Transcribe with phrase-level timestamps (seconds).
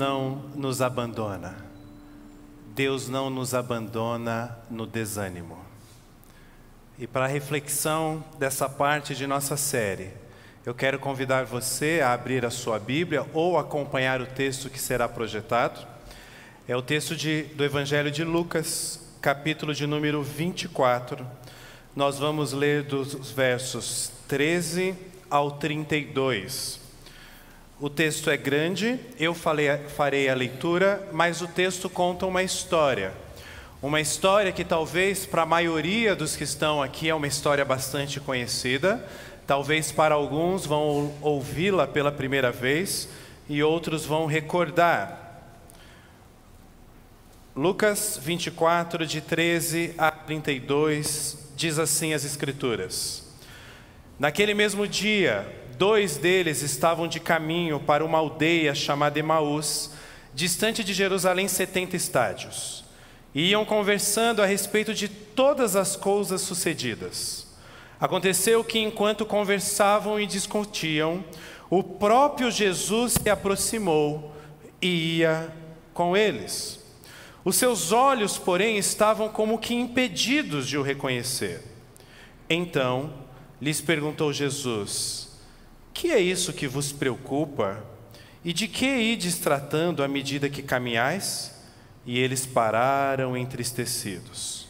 [0.00, 1.62] Não nos abandona.
[2.74, 5.58] Deus não nos abandona no desânimo.
[6.98, 10.08] E para a reflexão dessa parte de nossa série,
[10.64, 15.06] eu quero convidar você a abrir a sua Bíblia ou acompanhar o texto que será
[15.06, 15.86] projetado.
[16.66, 21.26] É o texto de, do Evangelho de Lucas, capítulo de número 24.
[21.94, 24.94] Nós vamos ler dos versos 13
[25.28, 26.80] ao 32.
[27.82, 33.10] O texto é grande, eu falei, farei a leitura, mas o texto conta uma história.
[33.80, 38.20] Uma história que talvez para a maioria dos que estão aqui é uma história bastante
[38.20, 39.02] conhecida,
[39.46, 43.08] talvez para alguns vão ouvi-la pela primeira vez
[43.48, 45.40] e outros vão recordar.
[47.56, 53.26] Lucas 24, de 13 a 32, diz assim as Escrituras:
[54.18, 59.92] Naquele mesmo dia, Dois deles estavam de caminho para uma aldeia chamada Emaús,
[60.34, 62.84] distante de Jerusalém 70 estádios.
[63.34, 67.46] E iam conversando a respeito de todas as coisas sucedidas.
[67.98, 71.24] Aconteceu que, enquanto conversavam e discutiam,
[71.70, 74.34] o próprio Jesus se aproximou
[74.82, 75.50] e ia
[75.94, 76.78] com eles.
[77.42, 81.62] Os seus olhos, porém, estavam como que impedidos de o reconhecer.
[82.50, 83.14] Então
[83.58, 85.29] lhes perguntou Jesus:
[85.92, 87.84] que é isso que vos preocupa?
[88.44, 91.54] E de que ides tratando à medida que caminhais?
[92.06, 94.66] E eles pararam entristecidos.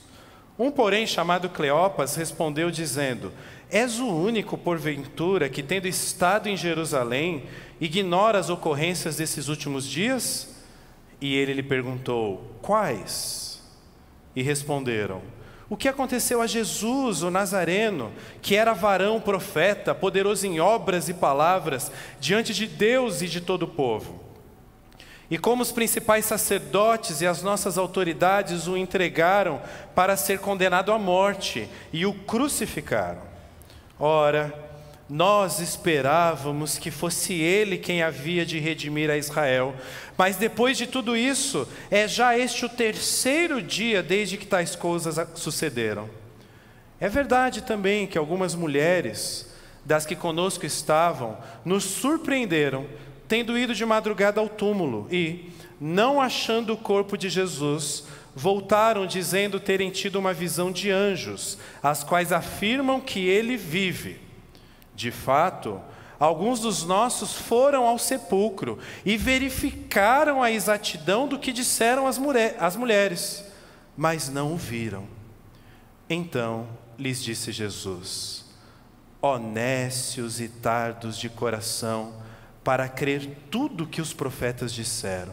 [0.59, 3.33] Um, porém, chamado Cleopas, respondeu, dizendo:
[3.71, 7.45] És o único, porventura, que, tendo estado em Jerusalém,
[7.81, 10.55] ignora as ocorrências desses últimos dias?
[11.21, 13.63] E ele lhe perguntou: Quais?
[14.35, 15.23] E responderam:
[15.71, 18.13] o que aconteceu a Jesus, o Nazareno,
[18.43, 23.63] que era varão profeta, poderoso em obras e palavras, diante de Deus e de todo
[23.63, 24.21] o povo.
[25.31, 29.63] E como os principais sacerdotes e as nossas autoridades o entregaram
[29.95, 33.23] para ser condenado à morte e o crucificaram.
[33.97, 34.53] Ora,
[35.11, 39.75] nós esperávamos que fosse ele quem havia de redimir a Israel,
[40.17, 45.17] mas depois de tudo isso, é já este o terceiro dia desde que tais coisas
[45.35, 46.09] sucederam.
[47.01, 49.53] É verdade também que algumas mulheres,
[49.85, 52.87] das que conosco estavam, nos surpreenderam,
[53.27, 55.51] tendo ido de madrugada ao túmulo e,
[55.81, 62.05] não achando o corpo de Jesus, voltaram dizendo terem tido uma visão de anjos, as
[62.05, 64.30] quais afirmam que ele vive.
[65.01, 65.81] De fato,
[66.19, 72.55] alguns dos nossos foram ao sepulcro e verificaram a exatidão do que disseram as, mulher,
[72.61, 73.43] as mulheres,
[73.97, 75.07] mas não o viram.
[76.07, 76.69] Então
[76.99, 78.45] lhes disse Jesus:
[79.23, 82.13] Honécios e tardos de coração,
[82.63, 85.33] para crer tudo que os profetas disseram.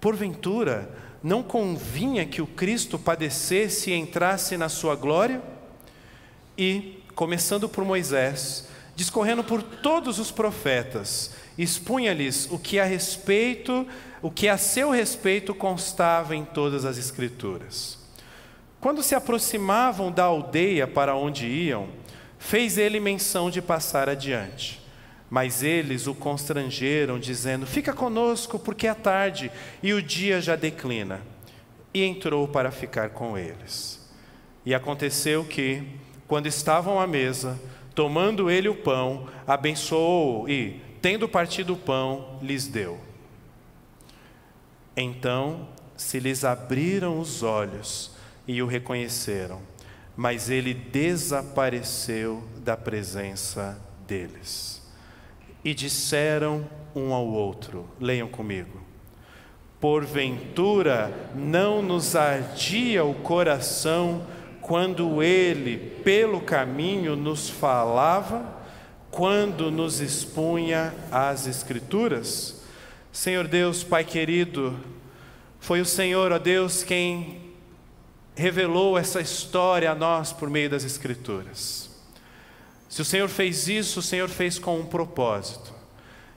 [0.00, 5.40] Porventura, não convinha que o Cristo padecesse e entrasse na sua glória?
[6.58, 13.86] E, começando por Moisés, discorrendo por todos os profetas, expunha-lhes o que a respeito,
[14.20, 17.98] o que a seu respeito constava em todas as escrituras.
[18.80, 21.88] Quando se aproximavam da aldeia para onde iam,
[22.38, 24.82] fez ele menção de passar adiante.
[25.30, 29.50] Mas eles o constrangeram, dizendo: Fica conosco, porque é tarde
[29.82, 31.22] e o dia já declina.
[31.94, 34.00] E entrou para ficar com eles.
[34.66, 35.84] E aconteceu que,
[36.26, 37.58] quando estavam à mesa,
[37.94, 42.98] Tomando ele o pão, abençoou e, tendo partido o pão, lhes deu.
[44.96, 48.10] Então se lhes abriram os olhos
[48.46, 49.60] e o reconheceram,
[50.16, 54.82] mas ele desapareceu da presença deles.
[55.64, 58.80] E disseram um ao outro: leiam comigo.
[59.80, 64.26] Porventura não nos ardia o coração
[64.72, 68.58] quando ele, pelo caminho, nos falava,
[69.10, 72.62] quando nos expunha as Escrituras?
[73.12, 74.80] Senhor Deus, Pai querido,
[75.60, 77.52] foi o Senhor, ó Deus, quem
[78.34, 81.90] revelou essa história a nós por meio das Escrituras.
[82.88, 85.70] Se o Senhor fez isso, o Senhor fez com um propósito.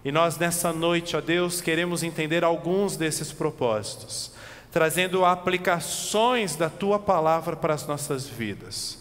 [0.03, 4.35] E nós nessa noite, ó Deus, queremos entender alguns desses propósitos
[4.75, 8.97] trazendo aplicações da tua palavra para as nossas vidas.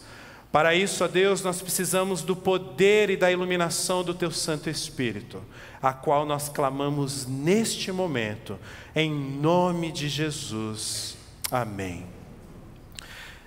[0.53, 5.43] Para isso, ó Deus, nós precisamos do poder e da iluminação do teu Santo Espírito,
[5.83, 8.57] a qual nós clamamos neste momento,
[8.95, 11.17] em nome de Jesus.
[11.51, 12.07] Amém.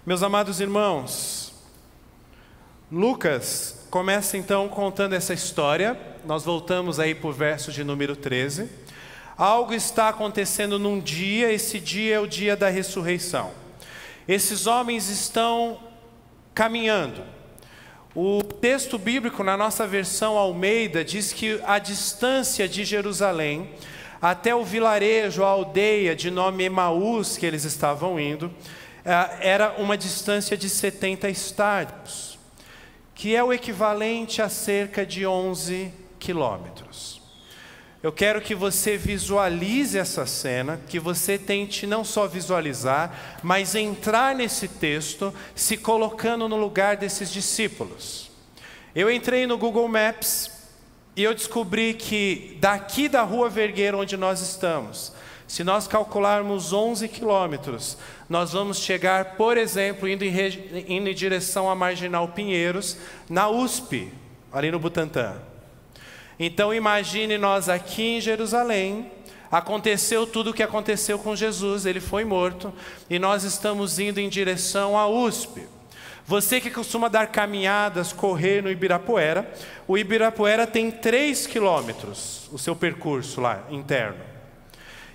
[0.06, 1.54] Meus amados irmãos,
[2.92, 5.98] Lucas começa então contando essa história.
[6.26, 8.87] Nós voltamos aí para o verso de número 13
[9.38, 13.52] Algo está acontecendo num dia, esse dia é o dia da ressurreição.
[14.28, 15.80] Esses homens estão
[16.56, 17.22] caminhando.
[18.16, 23.70] O texto bíblico, na nossa versão Almeida, diz que a distância de Jerusalém
[24.20, 28.52] até o vilarejo, a aldeia de nome Emaús, que eles estavam indo,
[29.06, 32.40] eh, era uma distância de 70 estádios,
[33.14, 37.17] que é o equivalente a cerca de 11 quilômetros.
[38.08, 44.34] Eu quero que você visualize essa cena, que você tente não só visualizar, mas entrar
[44.34, 48.32] nesse texto, se colocando no lugar desses discípulos.
[48.96, 50.50] Eu entrei no Google Maps
[51.18, 55.12] e eu descobri que daqui da Rua Vergueira, onde nós estamos,
[55.46, 57.98] se nós calcularmos 11 quilômetros,
[58.30, 60.34] nós vamos chegar, por exemplo, indo em,
[60.88, 62.96] indo em direção à Marginal Pinheiros,
[63.30, 64.10] na USP,
[64.50, 65.42] ali no Butantã.
[66.40, 69.12] Então imagine nós aqui em Jerusalém,
[69.52, 72.72] aconteceu tudo o que aconteceu com Jesus, ele foi morto,
[73.10, 75.68] e nós estamos indo em direção à USP.
[76.26, 79.50] Você que costuma dar caminhadas, correr no Ibirapuera,
[79.88, 84.20] o Ibirapuera tem 3 quilômetros, o seu percurso lá interno.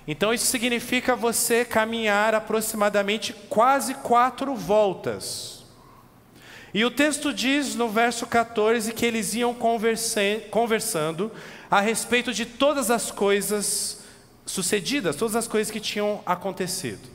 [0.07, 5.62] Então isso significa você caminhar aproximadamente quase quatro voltas
[6.73, 11.31] e o texto diz no verso 14 que eles iam conversando
[11.69, 14.03] a respeito de todas as coisas
[14.45, 17.13] sucedidas, todas as coisas que tinham acontecido.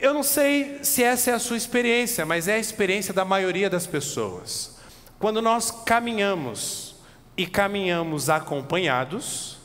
[0.00, 3.70] Eu não sei se essa é a sua experiência, mas é a experiência da maioria
[3.70, 4.76] das pessoas.
[5.16, 6.96] Quando nós caminhamos
[7.36, 9.58] e caminhamos acompanhados,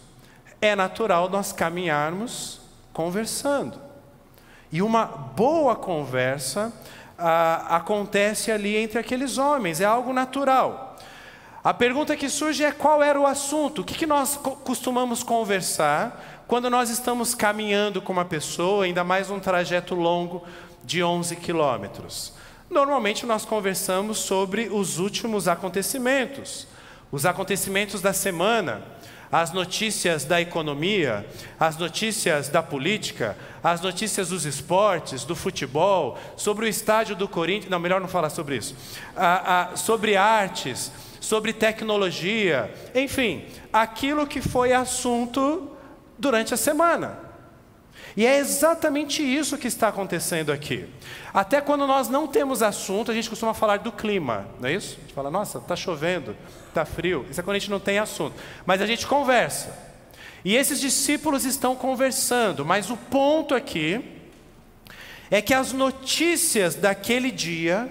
[0.61, 2.61] é natural nós caminharmos
[2.93, 3.81] conversando.
[4.71, 6.71] E uma boa conversa
[7.17, 10.95] ah, acontece ali entre aqueles homens, é algo natural.
[11.63, 16.43] A pergunta que surge é qual era o assunto, o que, que nós costumamos conversar
[16.47, 20.43] quando nós estamos caminhando com uma pessoa, ainda mais um trajeto longo
[20.83, 22.33] de 11 quilômetros.
[22.69, 26.67] Normalmente nós conversamos sobre os últimos acontecimentos,
[27.11, 28.81] os acontecimentos da semana,
[29.31, 31.25] as notícias da economia,
[31.59, 37.69] as notícias da política, as notícias dos esportes, do futebol, sobre o estádio do Corinthians,
[37.69, 38.75] não, melhor não falar sobre isso,
[39.15, 45.71] ah, ah, sobre artes, sobre tecnologia, enfim, aquilo que foi assunto
[46.17, 47.26] durante a semana.
[48.17, 50.89] E é exatamente isso que está acontecendo aqui.
[51.31, 54.97] Até quando nós não temos assunto, a gente costuma falar do clima, não é isso?
[54.97, 56.35] A gente fala, nossa, está chovendo,
[56.67, 57.27] está frio.
[57.29, 58.35] Isso é quando a gente não tem assunto.
[58.65, 59.71] Mas a gente conversa.
[60.43, 64.03] E esses discípulos estão conversando, mas o ponto aqui
[65.29, 67.87] é que as notícias daquele dia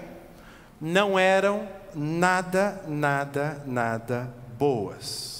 [0.81, 5.36] não eram nada, nada, nada boas.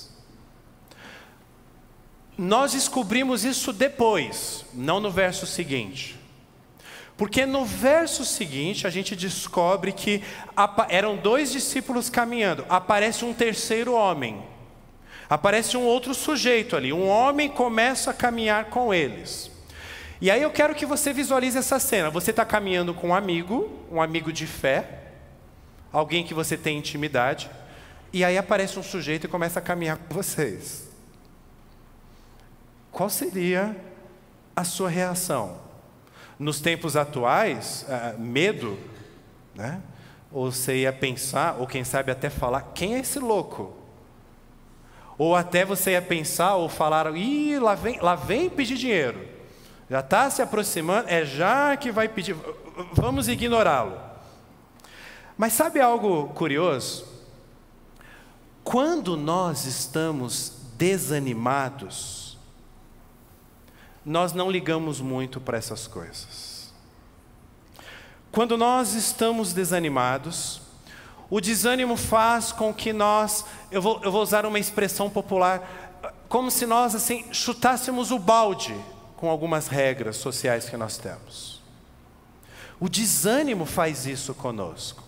[2.39, 6.17] Nós descobrimos isso depois, não no verso seguinte.
[7.17, 10.23] Porque no verso seguinte a gente descobre que
[10.91, 14.43] eram dois discípulos caminhando, aparece um terceiro homem,
[15.31, 19.51] aparece um outro sujeito ali, um homem começa a caminhar com eles.
[20.21, 23.71] E aí eu quero que você visualize essa cena: você está caminhando com um amigo,
[23.91, 25.05] um amigo de fé,
[25.91, 27.49] alguém que você tem intimidade,
[28.13, 30.86] e aí aparece um sujeito e começa a caminhar com vocês
[32.97, 33.77] qual seria
[34.57, 35.59] a sua reação?
[36.39, 38.79] Nos tempos atuais, uh, medo,
[39.55, 39.83] né?
[40.33, 43.77] Ou você ia pensar, ou quem sabe até falar, quem é esse louco?
[45.19, 49.29] Ou até você ia pensar ou falar, ih, lá vem, lá vem pedir dinheiro.
[49.91, 52.35] Já está se aproximando, é já que vai pedir,
[52.95, 54.01] vamos ignorá-lo.
[55.37, 57.07] Mas sabe algo curioso?
[58.65, 62.26] Quando nós estamos desanimados,
[64.07, 66.73] nós não ligamos muito para essas coisas.
[68.31, 70.61] Quando nós estamos desanimados,
[71.29, 76.53] o desânimo faz com que nós, eu vou, eu vou usar uma expressão popular, como
[76.53, 78.77] se nós assim chutássemos o balde
[79.17, 81.61] com algumas regras sociais que nós temos.
[82.79, 85.03] O desânimo faz isso conosco.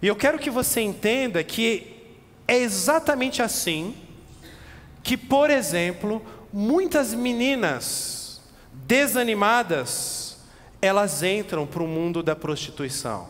[0.00, 2.06] E eu quero que você entenda que
[2.46, 3.96] é exatamente assim
[5.02, 6.22] que, por exemplo,
[6.52, 8.40] muitas meninas
[8.72, 10.36] desanimadas,
[10.80, 13.28] elas entram para o mundo da prostituição.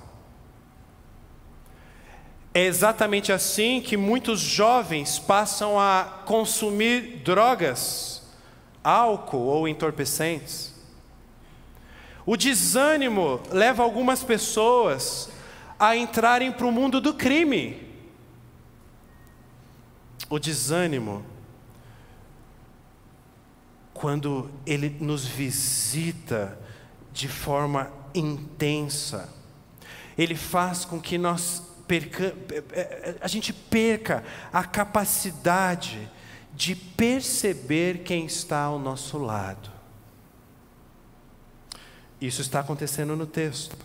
[2.55, 8.23] É exatamente assim que muitos jovens passam a consumir drogas,
[8.85, 10.75] álcool ou entorpecentes.
[12.27, 15.31] O desânimo leva algumas pessoas
[15.79, 17.89] a entrarem para o mundo do crime.
[20.29, 21.25] O desânimo
[24.03, 26.59] quando Ele nos visita
[27.13, 29.33] de forma intensa.
[30.19, 32.35] Ele faz com que nós perca,
[33.21, 36.11] a gente perca a capacidade
[36.53, 39.71] de perceber quem está ao nosso lado.
[42.21, 43.77] Isso está acontecendo no texto.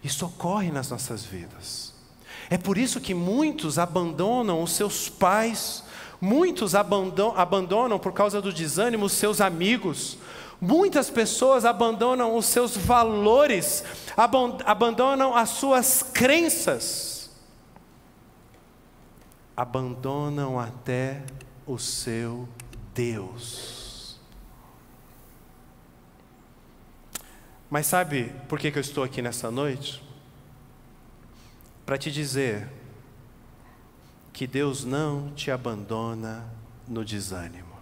[0.00, 1.92] Isso ocorre nas nossas vidas.
[2.48, 5.82] É por isso que muitos abandonam os seus pais,
[6.20, 10.18] muitos abandonam, por causa do desânimo os seus amigos,
[10.60, 13.84] muitas pessoas abandonam os seus valores,
[14.64, 17.30] abandonam as suas crenças,
[19.56, 21.22] abandonam até
[21.66, 22.48] o seu
[22.94, 24.18] Deus.
[27.70, 30.02] Mas sabe por que eu estou aqui nessa noite?
[31.84, 32.77] Para te dizer
[34.38, 36.44] que Deus não te abandona
[36.86, 37.76] no desânimo.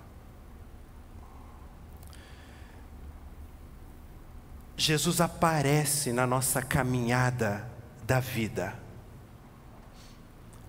[4.74, 7.70] Jesus aparece na nossa caminhada
[8.06, 8.74] da vida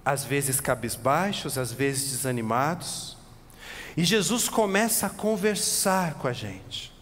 [0.03, 3.15] às vezes cabisbaixos, às vezes desanimados.
[3.96, 6.94] E Jesus começa a conversar com a gente.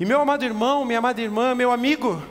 [0.00, 2.22] E meu amado irmão, minha amada irmã, meu amigo,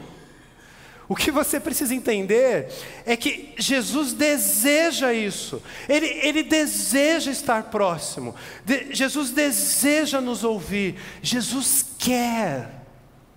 [1.09, 2.69] o que você precisa entender
[3.05, 8.35] é que Jesus deseja isso, Ele, ele deseja estar próximo,
[8.65, 12.83] de, Jesus deseja nos ouvir, Jesus quer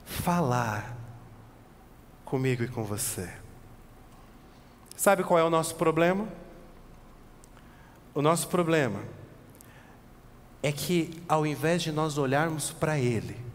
[0.05, 0.97] falar
[2.25, 3.29] comigo e com você.
[4.97, 6.29] Sabe qual é o nosso problema?
[8.13, 9.01] O nosso problema
[10.63, 13.50] é que, ao invés de nós olharmos para Ele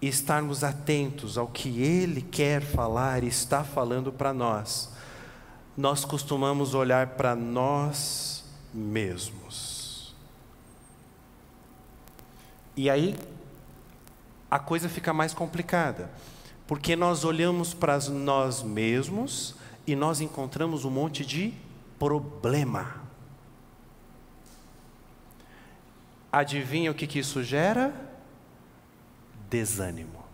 [0.00, 4.90] e estarmos atentos ao que Ele quer falar e está falando para nós,
[5.76, 10.14] nós costumamos olhar para nós mesmos.
[12.76, 13.16] E aí,
[14.50, 16.10] a coisa fica mais complicada,
[16.66, 19.54] porque nós olhamos para nós mesmos
[19.86, 21.52] e nós encontramos um monte de
[21.98, 23.02] problema.
[26.30, 28.07] Adivinha o que, que isso gera?
[29.48, 30.24] Desânimo.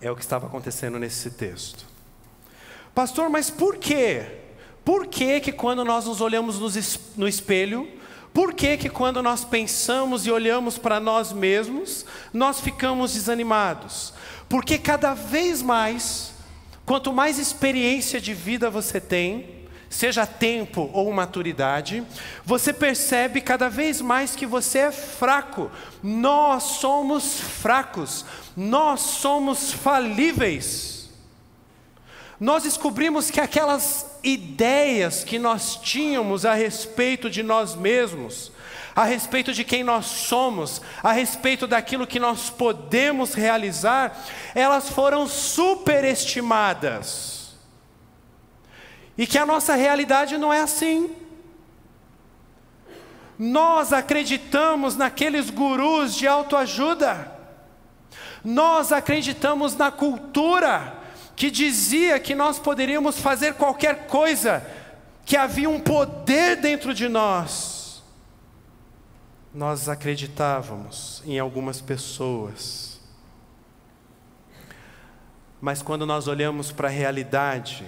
[0.00, 1.86] É o que estava acontecendo nesse texto.
[2.94, 4.26] Pastor, mas por quê?
[4.84, 6.58] Por que que quando nós nos olhamos
[7.16, 7.88] no espelho,
[8.32, 14.12] por que que quando nós pensamos e olhamos para nós mesmos, nós ficamos desanimados?
[14.48, 16.34] Porque cada vez mais,
[16.84, 19.55] quanto mais experiência de vida você tem,
[19.88, 22.04] seja tempo ou maturidade,
[22.44, 25.70] você percebe cada vez mais que você é fraco.
[26.02, 28.24] Nós somos fracos,
[28.56, 31.08] nós somos falíveis.
[32.38, 38.52] Nós descobrimos que aquelas ideias que nós tínhamos a respeito de nós mesmos,
[38.94, 44.22] a respeito de quem nós somos, a respeito daquilo que nós podemos realizar,
[44.54, 47.35] elas foram superestimadas.
[49.16, 51.14] E que a nossa realidade não é assim.
[53.38, 57.32] Nós acreditamos naqueles gurus de autoajuda.
[58.44, 61.00] Nós acreditamos na cultura
[61.34, 64.64] que dizia que nós poderíamos fazer qualquer coisa,
[65.24, 67.76] que havia um poder dentro de nós
[69.56, 73.00] nós acreditávamos em algumas pessoas.
[75.58, 77.86] Mas quando nós olhamos para a realidade,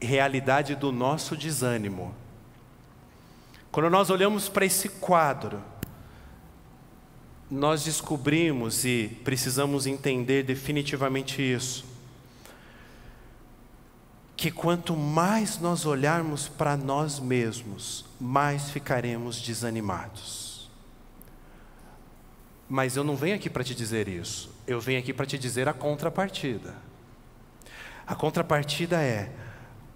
[0.00, 2.14] realidade do nosso desânimo,
[3.70, 5.62] quando nós olhamos para esse quadro,
[7.50, 11.84] nós descobrimos e precisamos entender definitivamente isso,
[14.36, 20.70] que quanto mais nós olharmos para nós mesmos, mais ficaremos desanimados.
[22.68, 24.50] Mas eu não venho aqui para te dizer isso.
[24.66, 26.74] Eu venho aqui para te dizer a contrapartida.
[28.06, 29.32] A contrapartida é: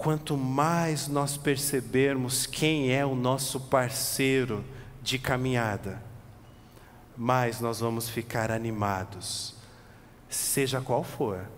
[0.02, 4.64] quanto mais nós percebermos quem é o nosso parceiro
[5.00, 6.02] de caminhada,
[7.16, 9.54] mais nós vamos ficar animados,
[10.28, 11.48] seja qual for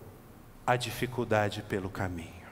[0.66, 2.44] a dificuldade pelo caminho.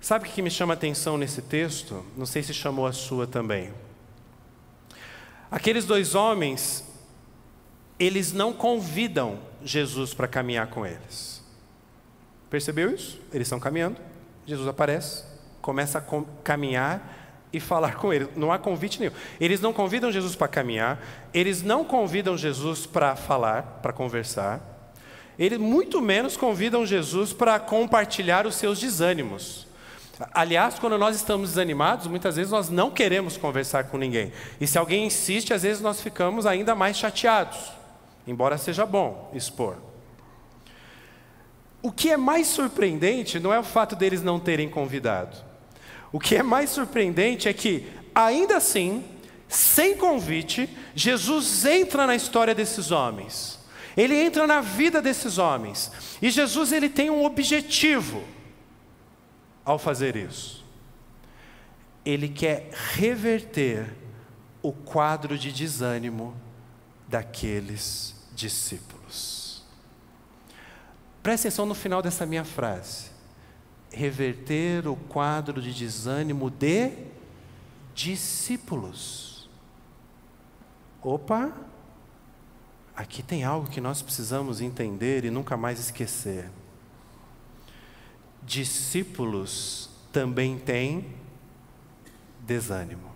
[0.00, 2.02] Sabe o que me chama a atenção nesse texto?
[2.16, 3.74] Não sei se chamou a sua também.
[5.50, 6.82] Aqueles dois homens,
[7.98, 11.39] eles não convidam Jesus para caminhar com eles.
[12.50, 13.20] Percebeu isso?
[13.32, 13.96] Eles estão caminhando,
[14.44, 15.24] Jesus aparece,
[15.62, 17.18] começa a caminhar
[17.52, 18.28] e falar com eles.
[18.36, 19.12] Não há convite nenhum.
[19.40, 21.00] Eles não convidam Jesus para caminhar,
[21.32, 24.60] eles não convidam Jesus para falar, para conversar.
[25.38, 29.66] Eles muito menos convidam Jesus para compartilhar os seus desânimos.
[30.34, 34.32] Aliás, quando nós estamos desanimados, muitas vezes nós não queremos conversar com ninguém.
[34.60, 37.72] E se alguém insiste, às vezes nós ficamos ainda mais chateados,
[38.26, 39.76] embora seja bom expor.
[41.82, 45.36] O que é mais surpreendente não é o fato deles não terem convidado.
[46.12, 49.04] O que é mais surpreendente é que, ainda assim,
[49.48, 53.58] sem convite, Jesus entra na história desses homens.
[53.96, 55.90] Ele entra na vida desses homens.
[56.20, 58.22] E Jesus ele tem um objetivo
[59.64, 60.64] ao fazer isso.
[62.04, 63.94] Ele quer reverter
[64.62, 66.34] o quadro de desânimo
[67.08, 68.99] daqueles discípulos.
[71.22, 73.10] Presta atenção no final dessa minha frase.
[73.92, 76.92] Reverter o quadro de desânimo de
[77.94, 79.48] discípulos.
[81.02, 81.52] Opa!
[82.94, 86.50] Aqui tem algo que nós precisamos entender e nunca mais esquecer
[88.42, 91.14] discípulos também têm
[92.40, 93.10] desânimo.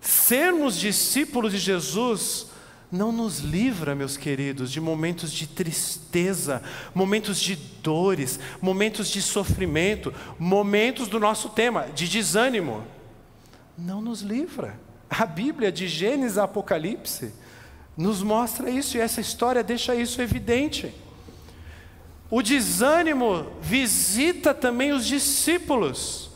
[0.00, 2.48] Sermos discípulos de Jesus
[2.90, 6.62] não nos livra, meus queridos, de momentos de tristeza,
[6.94, 12.84] momentos de dores, momentos de sofrimento, momentos do nosso tema, de desânimo.
[13.76, 14.78] Não nos livra.
[15.10, 17.32] A Bíblia, de Gênesis a Apocalipse,
[17.96, 20.94] nos mostra isso e essa história deixa isso evidente.
[22.30, 26.30] O desânimo visita também os discípulos.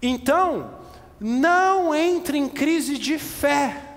[0.00, 0.74] Então,
[1.20, 3.89] não entre em crise de fé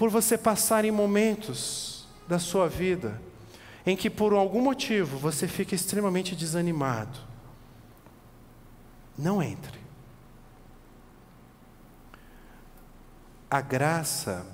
[0.00, 3.20] por você passar em momentos da sua vida
[3.84, 7.18] em que por algum motivo você fica extremamente desanimado.
[9.18, 9.78] Não entre.
[13.50, 14.46] A graça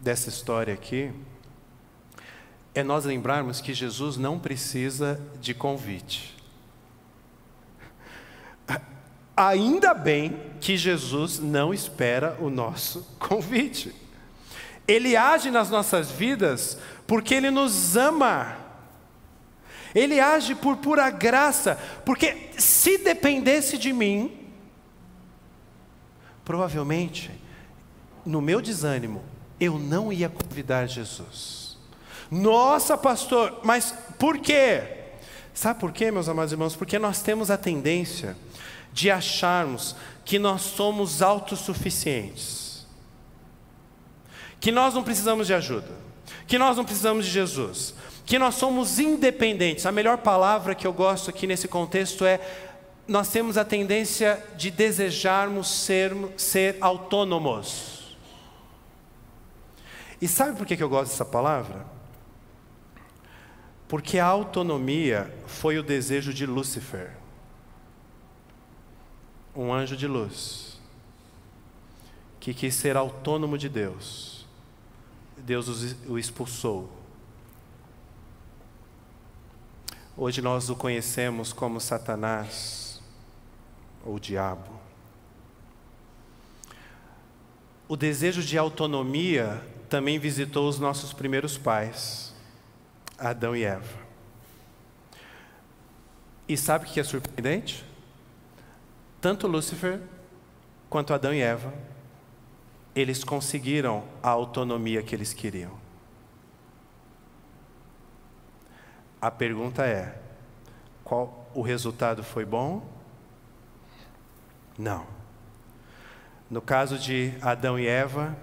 [0.00, 1.12] dessa história aqui
[2.74, 6.36] é nós lembrarmos que Jesus não precisa de convite.
[9.36, 14.05] Ainda bem que Jesus não espera o nosso convite.
[14.86, 18.56] Ele age nas nossas vidas porque Ele nos ama.
[19.94, 24.46] Ele age por pura graça, porque se dependesse de mim,
[26.44, 27.30] provavelmente,
[28.24, 29.24] no meu desânimo,
[29.58, 31.78] eu não ia convidar Jesus.
[32.30, 34.82] Nossa, pastor, mas por quê?
[35.54, 36.76] Sabe por quê, meus amados irmãos?
[36.76, 38.36] Porque nós temos a tendência
[38.92, 42.65] de acharmos que nós somos autossuficientes,
[44.66, 45.92] que nós não precisamos de ajuda,
[46.44, 49.86] que nós não precisamos de Jesus, que nós somos independentes.
[49.86, 52.40] A melhor palavra que eu gosto aqui nesse contexto é
[53.06, 58.16] nós temos a tendência de desejarmos ser, ser autônomos.
[60.20, 61.86] E sabe por que eu gosto dessa palavra?
[63.86, 67.12] Porque a autonomia foi o desejo de Lúcifer,
[69.54, 70.80] um anjo de luz,
[72.40, 74.35] que quis ser autônomo de Deus.
[75.46, 76.90] Deus o expulsou.
[80.16, 83.00] Hoje nós o conhecemos como Satanás
[84.04, 84.68] ou diabo.
[87.86, 92.34] O desejo de autonomia também visitou os nossos primeiros pais.
[93.16, 94.00] Adão e Eva.
[96.48, 97.84] E sabe o que é surpreendente?
[99.20, 100.00] Tanto Lúcifer
[100.90, 101.72] quanto Adão e Eva,
[102.96, 105.78] eles conseguiram a autonomia que eles queriam.
[109.20, 110.18] A pergunta é:
[111.04, 112.88] qual o resultado foi bom?
[114.78, 115.06] Não.
[116.50, 118.34] No caso de Adão e Eva,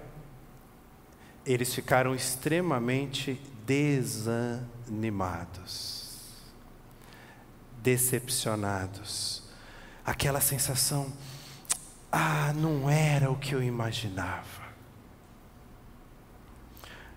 [1.44, 4.92] eles ficaram extremamente desanimados,
[7.82, 9.42] decepcionados.
[10.04, 11.10] Aquela sensação,
[12.16, 14.62] ah, não era o que eu imaginava.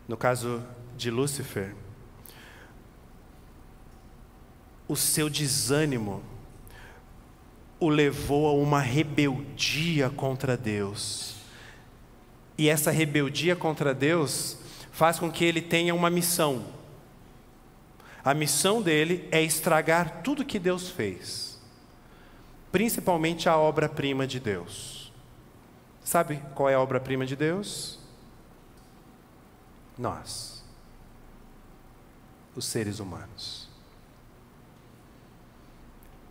[0.08, 0.64] No caso
[0.98, 1.76] de Lúcifer,
[4.88, 6.24] o seu desânimo
[7.80, 11.36] o levou a uma rebeldia contra Deus.
[12.58, 14.58] E essa rebeldia contra Deus
[14.92, 16.66] faz com que ele tenha uma missão.
[18.26, 21.47] A missão dele é estragar tudo que Deus fez,
[22.72, 25.12] principalmente a obra-prima de Deus.
[26.04, 28.00] Sabe qual é a obra-prima de Deus?
[29.98, 30.64] Nós,
[32.56, 33.68] os seres humanos.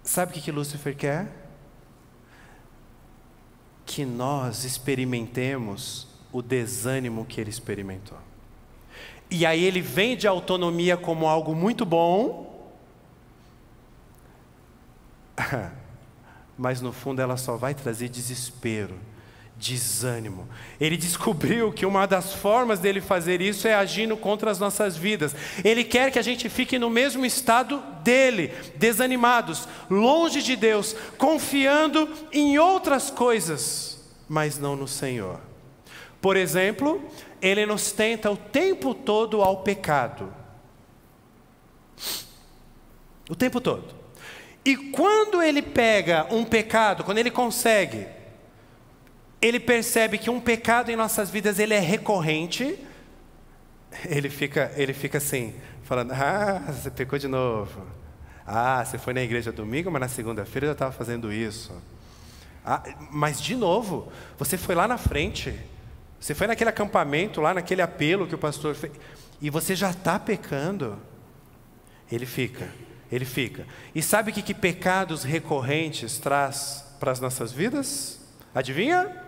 [0.02, 1.28] Sabe o que, que Lúcifer quer?
[3.84, 8.18] Que nós experimentemos o desânimo que ele experimentou.
[9.30, 12.72] E aí ele vende a autonomia como algo muito bom,
[16.56, 18.94] mas no fundo ela só vai trazer desespero,
[19.56, 20.48] desânimo.
[20.80, 25.34] Ele descobriu que uma das formas dele fazer isso é agindo contra as nossas vidas.
[25.64, 32.08] Ele quer que a gente fique no mesmo estado dele, desanimados, longe de Deus, confiando
[32.32, 35.40] em outras coisas, mas não no Senhor.
[36.20, 37.02] Por exemplo,
[37.40, 40.32] ele nos tenta o tempo todo ao pecado.
[43.28, 43.95] O tempo todo.
[44.66, 48.04] E quando ele pega um pecado, quando ele consegue,
[49.40, 52.76] ele percebe que um pecado em nossas vidas ele é recorrente,
[54.06, 57.86] ele fica, ele fica assim, falando: Ah, você pecou de novo.
[58.44, 61.72] Ah, você foi na igreja domingo, mas na segunda-feira eu estava fazendo isso.
[62.64, 65.54] Ah, mas de novo, você foi lá na frente,
[66.18, 68.92] você foi naquele acampamento, lá naquele apelo que o pastor fez,
[69.40, 70.98] e você já está pecando.
[72.10, 72.68] Ele fica,
[73.10, 73.66] ele fica.
[73.94, 78.20] E sabe o que, que pecados recorrentes traz para as nossas vidas?
[78.54, 79.24] Adivinha?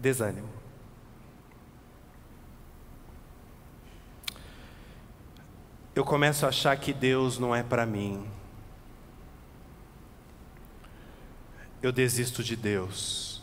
[0.00, 0.48] Desânimo.
[5.94, 8.26] Eu começo a achar que Deus não é para mim.
[11.82, 13.42] Eu desisto de Deus.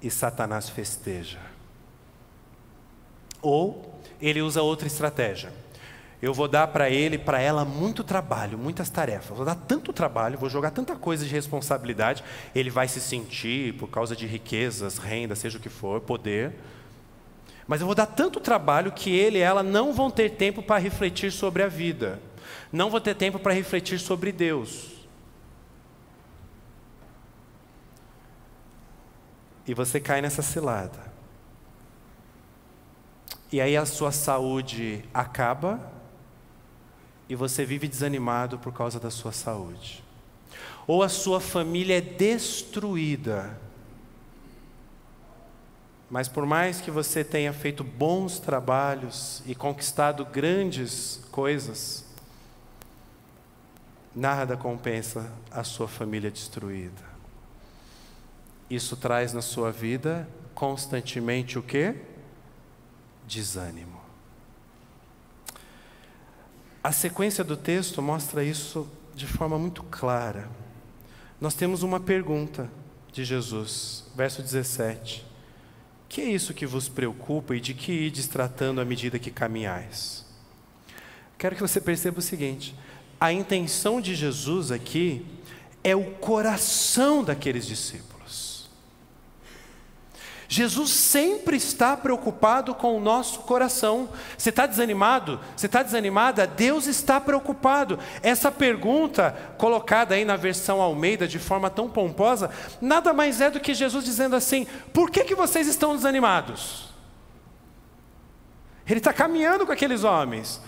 [0.00, 1.40] E Satanás festeja.
[3.40, 5.61] Ou ele usa outra estratégia
[6.22, 9.36] eu vou dar para ele, para ela, muito trabalho, muitas tarefas.
[9.36, 12.22] Vou dar tanto trabalho, vou jogar tanta coisa de responsabilidade.
[12.54, 16.54] Ele vai se sentir, por causa de riquezas, renda, seja o que for, poder.
[17.66, 20.78] Mas eu vou dar tanto trabalho que ele e ela não vão ter tempo para
[20.78, 22.20] refletir sobre a vida.
[22.70, 24.92] Não vão ter tempo para refletir sobre Deus.
[29.66, 31.12] E você cai nessa cilada.
[33.50, 36.00] E aí a sua saúde acaba
[37.32, 40.04] e você vive desanimado por causa da sua saúde.
[40.86, 43.58] Ou a sua família é destruída.
[46.10, 52.04] Mas por mais que você tenha feito bons trabalhos e conquistado grandes coisas,
[54.14, 57.02] nada compensa a sua família destruída.
[58.68, 61.94] Isso traz na sua vida constantemente o que?
[63.26, 64.01] Desânimo.
[66.82, 70.48] A sequência do texto mostra isso de forma muito clara.
[71.40, 72.68] Nós temos uma pergunta
[73.12, 75.24] de Jesus, verso 17:
[76.08, 80.26] Que é isso que vos preocupa e de que ides tratando à medida que caminhais?
[81.38, 82.74] Quero que você perceba o seguinte:
[83.20, 85.24] a intenção de Jesus aqui
[85.84, 88.11] é o coração daqueles discípulos.
[90.52, 94.10] Jesus sempre está preocupado com o nosso coração.
[94.36, 95.40] Você está desanimado?
[95.56, 96.46] Você está desanimada?
[96.46, 97.98] Deus está preocupado.
[98.22, 102.50] Essa pergunta, colocada aí na versão Almeida de forma tão pomposa,
[102.82, 106.92] nada mais é do que Jesus dizendo assim: por que, que vocês estão desanimados?
[108.86, 110.60] Ele está caminhando com aqueles homens.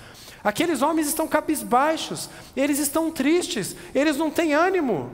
[0.42, 5.12] Aqueles homens estão cabisbaixos, eles estão tristes, eles não têm ânimo.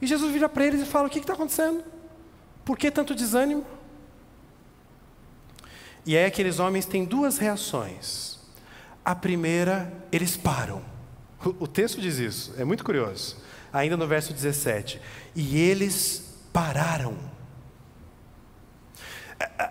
[0.00, 1.82] E Jesus vira para eles e fala: O que está acontecendo?
[2.64, 3.81] Por que tanto desânimo?
[6.04, 8.38] E aí aqueles homens têm duas reações.
[9.04, 10.82] A primeira, eles param.
[11.58, 13.36] O texto diz isso, é muito curioso.
[13.72, 15.00] Ainda no verso 17.
[15.34, 17.16] E eles pararam.
[19.38, 19.70] É, é,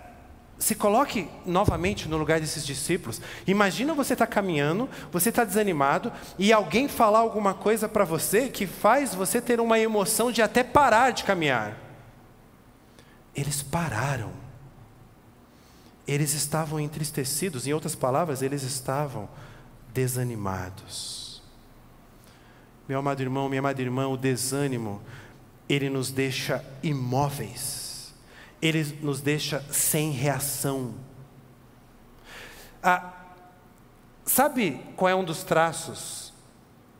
[0.57, 3.21] se coloque novamente no lugar desses discípulos.
[3.47, 8.49] Imagina você estar tá caminhando, você está desanimado, e alguém falar alguma coisa para você
[8.49, 11.77] que faz você ter uma emoção de até parar de caminhar.
[13.33, 14.31] Eles pararam
[16.11, 19.29] eles estavam entristecidos, em outras palavras, eles estavam
[19.93, 21.41] desanimados.
[22.85, 25.01] Meu amado irmão, minha amada irmã, o desânimo,
[25.69, 28.13] ele nos deixa imóveis,
[28.61, 30.93] ele nos deixa sem reação.
[32.83, 33.13] Ah,
[34.25, 36.33] sabe qual é um dos traços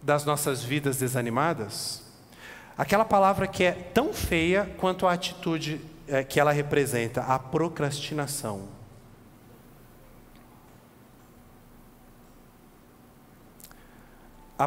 [0.01, 2.01] das nossas vidas desanimadas?
[2.77, 8.79] Aquela palavra que é tão feia quanto a atitude é, que ela representa, a procrastinação.
[14.61, 14.65] A,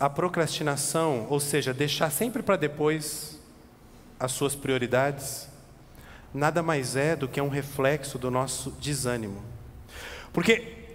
[0.00, 3.38] a procrastinação, ou seja, deixar sempre para depois
[4.18, 5.48] as suas prioridades,
[6.34, 9.44] nada mais é do que um reflexo do nosso desânimo.
[10.32, 10.88] Porque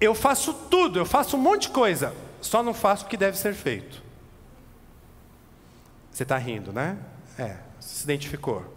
[0.00, 3.36] eu faço tudo, eu faço um monte de coisa, só não faço o que deve
[3.36, 4.02] ser feito.
[6.10, 6.96] Você está rindo, né?
[7.38, 8.74] É, você se identificou.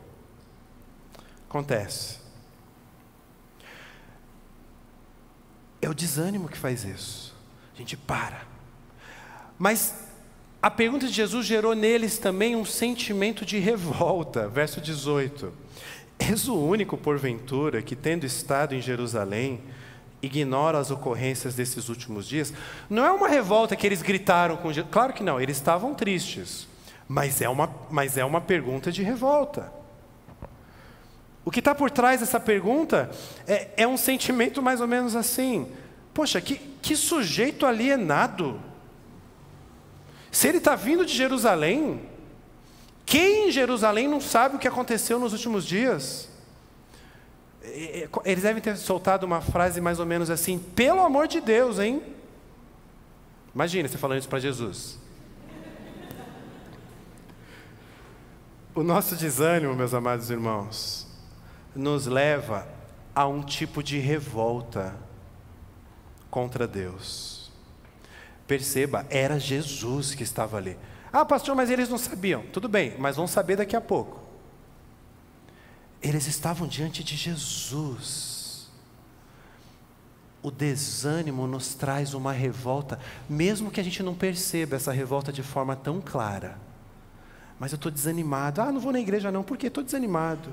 [1.49, 2.19] Acontece.
[5.81, 7.33] É o desânimo que faz isso.
[7.73, 8.52] A gente para.
[9.63, 9.95] Mas
[10.61, 14.45] a pergunta de Jesus gerou neles também um sentimento de revolta.
[14.49, 15.53] Verso 18:
[16.19, 19.61] És o único, porventura, que, tendo estado em Jerusalém,
[20.21, 22.53] ignora as ocorrências desses últimos dias?
[22.89, 24.91] Não é uma revolta que eles gritaram com Jesus.
[24.91, 26.67] Claro que não, eles estavam tristes.
[27.07, 29.71] Mas é uma, mas é uma pergunta de revolta.
[31.45, 33.09] O que está por trás dessa pergunta
[33.47, 35.71] é, é, um sentimento mais ou menos assim:
[36.13, 38.72] poxa, que, que sujeito alienado.
[40.33, 42.01] Se ele está vindo de Jerusalém,
[43.05, 46.27] quem em Jerusalém não sabe o que aconteceu nos últimos dias?
[48.25, 52.01] Eles devem ter soltado uma frase mais ou menos assim: pelo amor de Deus, hein?
[53.53, 54.97] Imagina você falando isso para Jesus.
[58.73, 61.05] O nosso desânimo, meus amados irmãos,
[61.75, 62.67] nos leva
[63.13, 64.95] a um tipo de revolta
[66.31, 67.32] contra Deus.
[68.47, 70.77] Perceba, era Jesus que estava ali.
[71.11, 72.43] Ah, pastor, mas eles não sabiam.
[72.51, 74.19] Tudo bem, mas vão saber daqui a pouco.
[76.01, 78.69] Eles estavam diante de Jesus.
[80.41, 85.41] O desânimo nos traz uma revolta, mesmo que a gente não perceba essa revolta de
[85.41, 86.57] forma tão clara.
[87.57, 88.59] Mas eu estou desanimado.
[88.61, 90.49] Ah, não vou na igreja não, porque estou desanimado.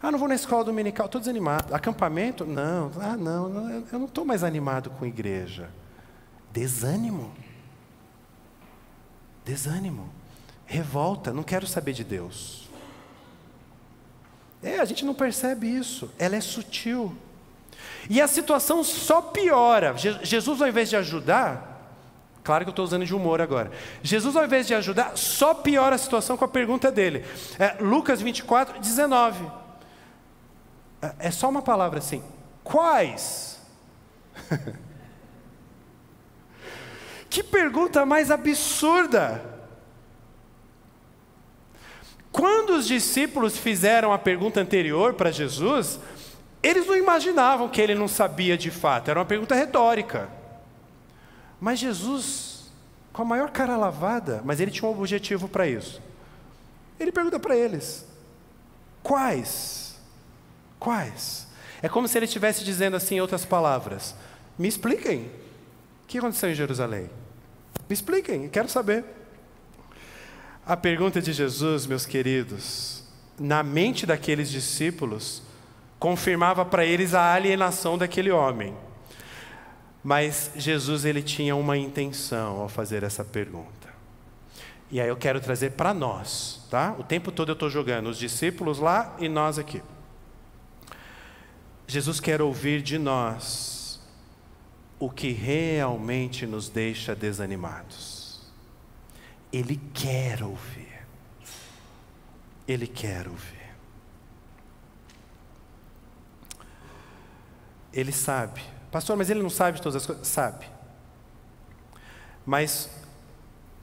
[0.00, 1.74] Ah, não vou na escola dominical, estou desanimado.
[1.74, 2.46] Acampamento?
[2.46, 2.90] Não.
[2.98, 5.68] Ah, não, eu não estou mais animado com igreja.
[6.50, 7.32] Desânimo.
[9.44, 10.08] Desânimo.
[10.66, 12.68] Revolta, não quero saber de Deus.
[14.62, 16.10] É, a gente não percebe isso.
[16.18, 17.16] Ela é sutil.
[18.08, 19.94] E a situação só piora.
[19.96, 21.70] Jesus, ao invés de ajudar,
[22.42, 23.70] Claro que eu estou usando de humor agora.
[24.02, 27.24] Jesus, ao invés de ajudar, só piora a situação com a pergunta dele.
[27.58, 29.46] É, Lucas 24, 19.
[31.02, 32.22] É, é só uma palavra assim.
[32.64, 33.60] Quais?
[37.30, 39.42] que pergunta mais absurda!
[42.32, 45.98] Quando os discípulos fizeram a pergunta anterior para Jesus,
[46.62, 50.28] eles não imaginavam que ele não sabia de fato, era uma pergunta retórica.
[51.60, 52.70] Mas Jesus,
[53.12, 56.00] com a maior cara lavada, mas ele tinha um objetivo para isso.
[56.98, 58.06] Ele pergunta para eles:
[59.02, 59.98] quais?
[60.78, 61.46] Quais?
[61.82, 64.14] É como se ele estivesse dizendo assim em outras palavras:
[64.58, 65.30] me expliquem.
[66.10, 67.08] Que aconteceu em Jerusalém?
[67.88, 69.04] Me expliquem, quero saber.
[70.66, 73.04] A pergunta de Jesus, meus queridos,
[73.38, 75.40] na mente daqueles discípulos,
[76.00, 78.76] confirmava para eles a alienação daquele homem.
[80.02, 83.88] Mas Jesus ele tinha uma intenção ao fazer essa pergunta.
[84.90, 86.92] E aí eu quero trazer para nós, tá?
[86.98, 89.80] O tempo todo eu estou jogando os discípulos lá e nós aqui.
[91.86, 93.79] Jesus quer ouvir de nós
[95.00, 98.42] o que realmente nos deixa desanimados.
[99.52, 101.00] Ele quer ouvir.
[102.68, 103.58] Ele quer ouvir.
[107.92, 110.26] Ele sabe Pastor, mas ele não sabe de todas as coisas?
[110.26, 110.66] Sabe.
[112.44, 112.90] Mas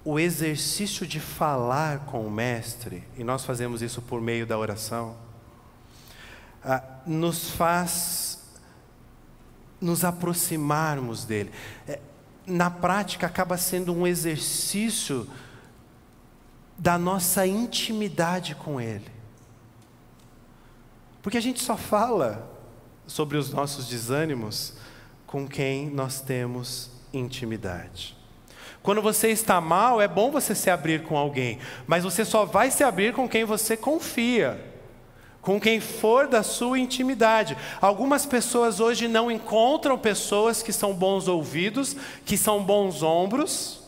[0.03, 5.15] o exercício de falar com o Mestre, e nós fazemos isso por meio da oração,
[6.63, 8.37] ah, nos faz
[9.79, 11.51] nos aproximarmos dele.
[11.87, 11.99] É,
[12.45, 15.27] na prática, acaba sendo um exercício
[16.77, 19.11] da nossa intimidade com Ele.
[21.21, 22.49] Porque a gente só fala
[23.05, 24.73] sobre os nossos desânimos
[25.25, 28.15] com quem nós temos intimidade.
[28.81, 32.71] Quando você está mal, é bom você se abrir com alguém, mas você só vai
[32.71, 34.63] se abrir com quem você confia,
[35.47, 37.57] com quem for da sua intimidade.
[37.79, 43.79] Algumas pessoas hoje não encontram pessoas que são bons ouvidos, que são bons ombros,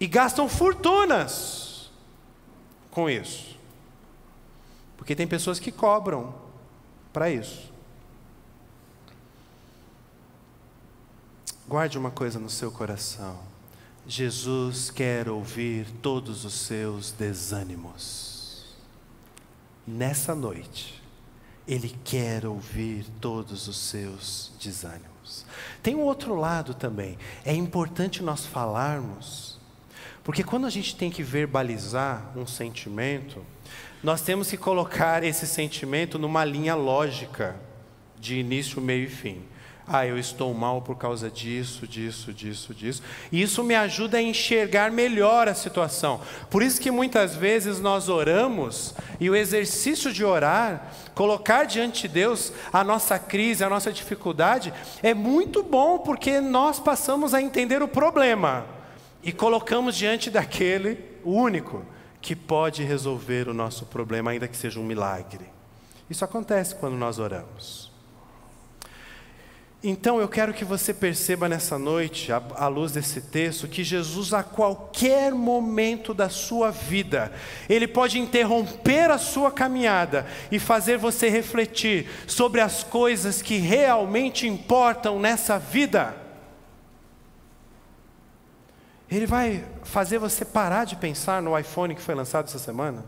[0.00, 1.90] e gastam fortunas
[2.90, 3.58] com isso.
[4.96, 6.34] Porque tem pessoas que cobram
[7.12, 7.70] para isso.
[11.68, 13.38] Guarde uma coisa no seu coração.
[14.06, 18.35] Jesus quer ouvir todos os seus desânimos.
[19.86, 21.00] Nessa noite,
[21.66, 25.46] Ele quer ouvir todos os seus desânimos.
[25.82, 27.16] Tem um outro lado também.
[27.44, 29.60] É importante nós falarmos,
[30.24, 33.44] porque quando a gente tem que verbalizar um sentimento,
[34.02, 37.56] nós temos que colocar esse sentimento numa linha lógica,
[38.18, 39.42] de início, meio e fim.
[39.88, 43.02] Ah, eu estou mal por causa disso, disso, disso, disso.
[43.30, 46.20] E isso me ajuda a enxergar melhor a situação.
[46.50, 52.14] Por isso que muitas vezes nós oramos e o exercício de orar, colocar diante de
[52.14, 57.80] Deus a nossa crise, a nossa dificuldade, é muito bom porque nós passamos a entender
[57.80, 58.66] o problema.
[59.22, 61.84] e colocamos diante daquele, único,
[62.20, 65.44] que pode resolver o nosso problema, ainda que seja um milagre.
[66.08, 67.85] Isso acontece quando nós oramos.
[69.88, 74.42] Então eu quero que você perceba nessa noite, à luz desse texto, que Jesus, a
[74.42, 77.32] qualquer momento da sua vida,
[77.68, 84.44] Ele pode interromper a sua caminhada e fazer você refletir sobre as coisas que realmente
[84.44, 86.16] importam nessa vida.
[89.08, 93.04] Ele vai fazer você parar de pensar no iPhone que foi lançado essa semana.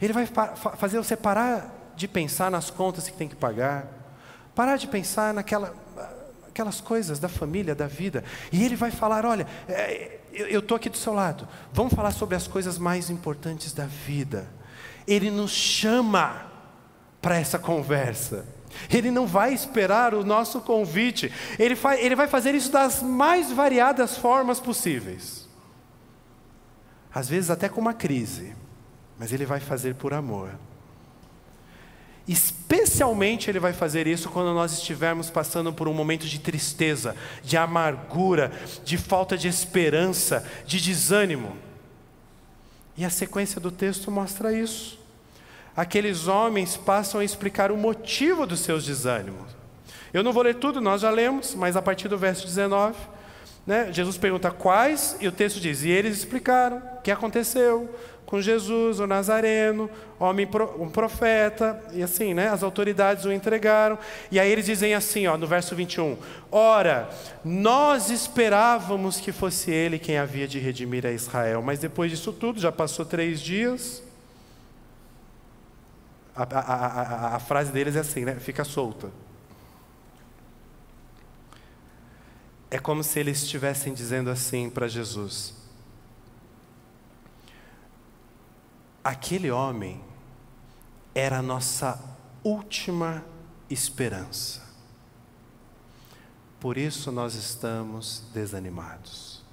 [0.00, 0.28] Ele vai
[0.76, 3.95] fazer você parar de pensar nas contas que tem que pagar.
[4.56, 5.74] Parar de pensar naquela,
[6.48, 8.24] aquelas coisas da família, da vida.
[8.50, 11.46] E ele vai falar: olha, é, eu estou aqui do seu lado.
[11.74, 14.48] Vamos falar sobre as coisas mais importantes da vida.
[15.06, 16.46] Ele nos chama
[17.20, 18.46] para essa conversa.
[18.90, 21.30] Ele não vai esperar o nosso convite.
[21.58, 25.46] Ele, ele vai fazer isso das mais variadas formas possíveis.
[27.14, 28.56] Às vezes até com uma crise,
[29.18, 30.50] mas ele vai fazer por amor.
[32.28, 37.56] Especialmente Ele vai fazer isso quando nós estivermos passando por um momento de tristeza, de
[37.56, 38.50] amargura,
[38.84, 41.56] de falta de esperança, de desânimo.
[42.96, 44.98] E a sequência do texto mostra isso.
[45.76, 49.54] Aqueles homens passam a explicar o motivo dos seus desânimos.
[50.12, 52.96] Eu não vou ler tudo, nós já lemos, mas a partir do verso 19,
[53.66, 57.94] né, Jesus pergunta quais, e o texto diz: E eles explicaram o que aconteceu,
[58.26, 62.48] com Jesus, o Nazareno, homem um profeta, e assim, né?
[62.48, 63.96] As autoridades o entregaram.
[64.32, 66.18] E aí eles dizem assim, ó, no verso 21:
[66.50, 67.08] Ora,
[67.44, 72.60] nós esperávamos que fosse ele quem havia de redimir a Israel, mas depois disso tudo,
[72.60, 74.02] já passou três dias.
[76.34, 78.34] A, a, a, a frase deles é assim, né?
[78.40, 79.08] Fica solta.
[82.68, 85.55] É como se eles estivessem dizendo assim para Jesus:
[89.06, 90.00] aquele homem
[91.14, 91.96] era a nossa
[92.42, 93.24] última
[93.70, 94.66] esperança.
[96.58, 99.44] Por isso nós estamos desanimados.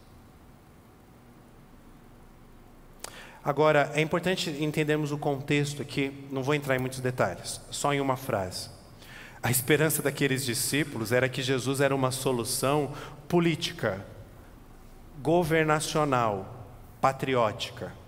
[3.43, 8.01] Agora, é importante entendermos o contexto aqui, não vou entrar em muitos detalhes, só em
[8.01, 8.71] uma frase.
[9.43, 12.91] A esperança daqueles discípulos era que Jesus era uma solução
[13.27, 14.03] política,
[15.21, 16.67] governacional,
[16.99, 18.02] patriótica.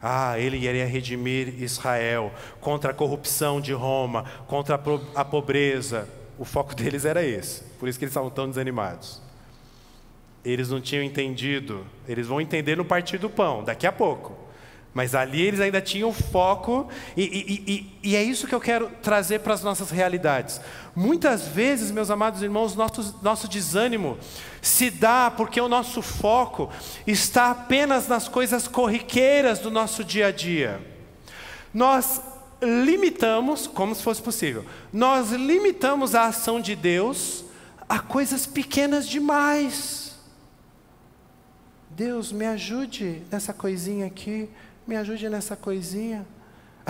[0.00, 4.80] Ah, ele iria redimir Israel contra a corrupção de Roma, contra
[5.14, 6.08] a pobreza.
[6.38, 9.20] O foco deles era esse, por isso que eles estavam tão desanimados.
[10.44, 14.47] Eles não tinham entendido, eles vão entender no partir do pão, daqui a pouco.
[14.98, 18.90] Mas ali eles ainda tinham foco, e, e, e, e é isso que eu quero
[19.00, 20.60] trazer para as nossas realidades.
[20.92, 24.18] Muitas vezes, meus amados irmãos, nosso, nosso desânimo
[24.60, 26.68] se dá porque o nosso foco
[27.06, 30.84] está apenas nas coisas corriqueiras do nosso dia a dia.
[31.72, 32.20] Nós
[32.60, 37.44] limitamos, como se fosse possível, nós limitamos a ação de Deus
[37.88, 40.18] a coisas pequenas demais.
[41.88, 44.50] Deus, me ajude nessa coisinha aqui
[44.88, 46.26] me ajude nessa coisinha.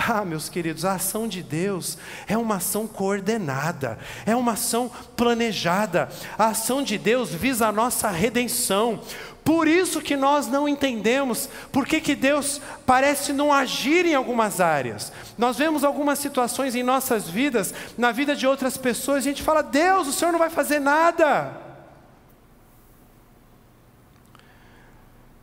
[0.01, 6.07] Ah, meus queridos, a ação de Deus é uma ação coordenada, é uma ação planejada.
[6.37, 9.01] A ação de Deus visa a nossa redenção.
[9.43, 14.61] Por isso que nós não entendemos por que, que Deus parece não agir em algumas
[14.61, 15.11] áreas.
[15.37, 19.43] Nós vemos algumas situações em nossas vidas, na vida de outras pessoas, e a gente
[19.43, 21.57] fala: Deus, o Senhor não vai fazer nada.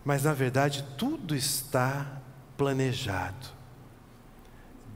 [0.03, 2.16] Mas na verdade, tudo está
[2.57, 3.55] planejado.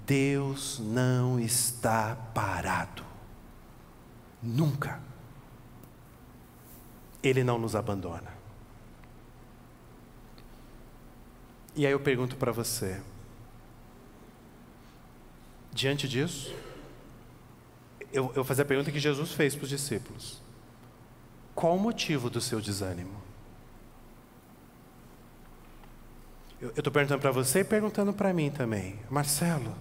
[0.07, 3.05] Deus não está parado.
[4.43, 5.01] Nunca.
[7.23, 8.41] Ele não nos abandona.
[11.77, 13.01] E aí eu pergunto para você:
[15.73, 16.53] diante disso,
[18.13, 20.43] eu, vou fazer a pergunta que Jesus fez para os discípulos:
[21.55, 23.30] qual o motivo do seu desânimo?
[26.61, 28.99] Eu estou perguntando para você e perguntando para mim também.
[29.09, 29.75] Marcelo,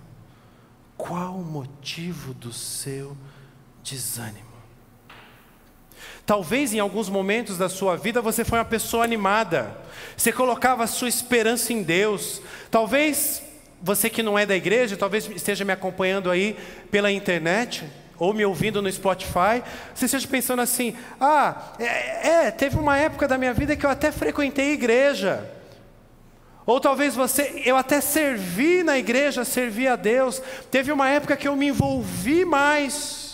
[0.96, 3.18] qual o motivo do seu
[3.84, 4.48] desânimo?
[6.26, 9.76] Talvez em alguns momentos da sua vida você foi uma pessoa animada,
[10.16, 12.42] você colocava a sua esperança em Deus.
[12.72, 13.44] Talvez
[13.82, 16.58] você que não é da igreja, talvez esteja me acompanhando aí
[16.90, 17.84] pela internet
[18.18, 19.62] ou me ouvindo no Spotify,
[19.94, 23.90] você esteja pensando assim: ah, é, é, teve uma época da minha vida que eu
[23.90, 25.59] até frequentei igreja.
[26.70, 30.40] Ou talvez você, eu até servi na igreja, servi a Deus.
[30.70, 33.30] Teve uma época que eu me envolvi mais.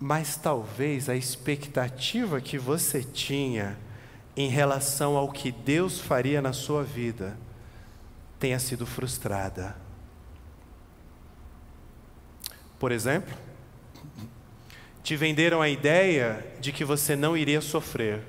[0.00, 3.78] mas talvez a expectativa que você tinha
[4.34, 7.36] em relação ao que Deus faria na sua vida
[8.38, 9.76] tenha sido frustrada.
[12.78, 13.36] Por exemplo,
[15.02, 18.22] te venderam a ideia de que você não iria sofrer.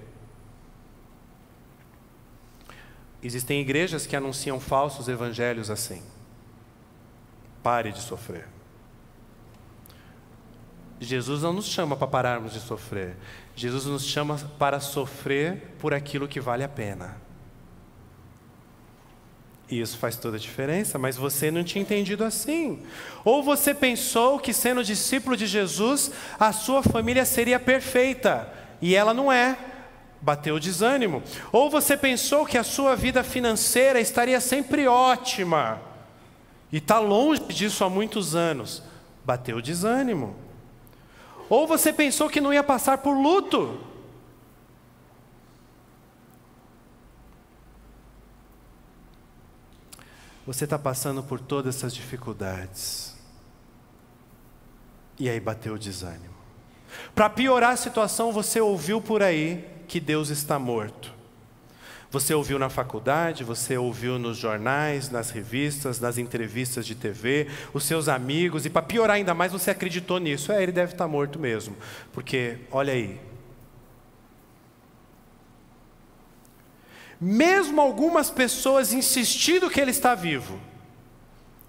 [3.24, 6.02] Existem igrejas que anunciam falsos evangelhos assim.
[7.62, 8.48] Pare de sofrer.
[11.00, 13.16] Jesus não nos chama para pararmos de sofrer.
[13.56, 17.18] Jesus nos chama para sofrer por aquilo que vale a pena.
[19.72, 22.84] E isso faz toda a diferença, mas você não tinha entendido assim.
[23.24, 28.52] Ou você pensou que, sendo discípulo de Jesus, a sua família seria perfeita,
[28.82, 29.58] e ela não é.
[30.22, 31.24] Bateu o desânimo.
[31.52, 35.82] Ou você pensou que a sua vida financeira estaria sempre ótima,
[36.72, 38.82] e está longe disso há muitos anos.
[39.26, 40.36] Bateu o desânimo.
[41.50, 43.78] Ou você pensou que não ia passar por luto.
[50.48, 53.16] Você está passando por todas essas dificuldades.
[55.20, 56.34] E aí bateu o desânimo.
[57.14, 61.14] Para piorar a situação, você ouviu por aí que Deus está morto.
[62.10, 67.84] Você ouviu na faculdade, você ouviu nos jornais, nas revistas, nas entrevistas de TV, os
[67.84, 70.50] seus amigos, e para piorar ainda mais, você acreditou nisso.
[70.50, 71.76] É, ele deve estar morto mesmo.
[72.14, 73.20] Porque, olha aí.
[77.20, 80.58] Mesmo algumas pessoas insistindo que ele está vivo.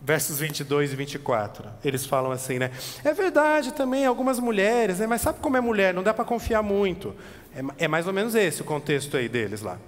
[0.00, 1.68] Versos 22 e 24.
[1.84, 2.70] Eles falam assim, né?
[3.02, 5.08] É verdade também, algumas mulheres, né?
[5.08, 5.92] mas sabe como é mulher?
[5.92, 7.14] Não dá para confiar muito.
[7.54, 9.78] É, é mais ou menos esse o contexto aí deles lá.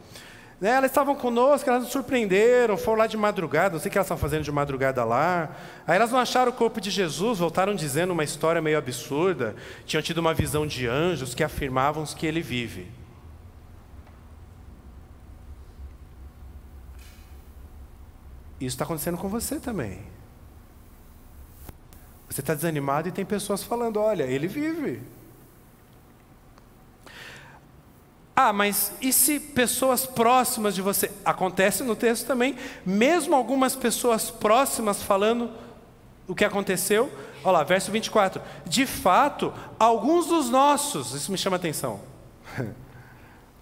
[0.60, 3.98] Né, elas estavam conosco, elas nos surpreenderam, foram lá de madrugada, não sei o que
[3.98, 5.50] elas estavam fazendo de madrugada lá.
[5.86, 9.54] Aí elas não acharam o corpo de Jesus, voltaram dizendo uma história meio absurda.
[9.84, 12.86] Tinham tido uma visão de anjos que afirmavam que ele vive.
[18.60, 20.00] Isso está acontecendo com você também.
[22.28, 25.02] Você está desanimado e tem pessoas falando: olha, ele vive.
[28.36, 31.10] Ah, mas e se pessoas próximas de você?
[31.24, 35.50] Acontece no texto também, mesmo algumas pessoas próximas falando
[36.26, 37.12] o que aconteceu.
[37.44, 38.42] Olha lá, verso 24.
[38.66, 42.00] De fato, alguns dos nossos, isso me chama atenção.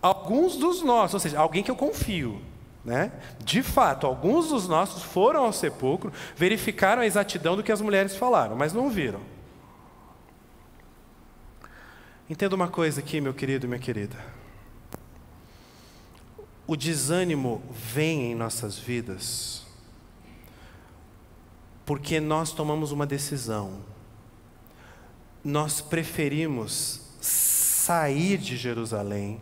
[0.01, 2.41] alguns dos nossos, ou seja, alguém que eu confio.
[2.83, 3.12] Né?
[3.39, 8.16] De fato, alguns dos nossos foram ao sepulcro, verificaram a exatidão do que as mulheres
[8.16, 9.20] falaram, mas não viram.
[12.29, 14.41] Entenda uma coisa aqui, meu querido e minha querida
[16.73, 19.62] o desânimo vem em nossas vidas
[21.85, 23.83] porque nós tomamos uma decisão.
[25.45, 29.39] Nós preferimos sair de Jerusalém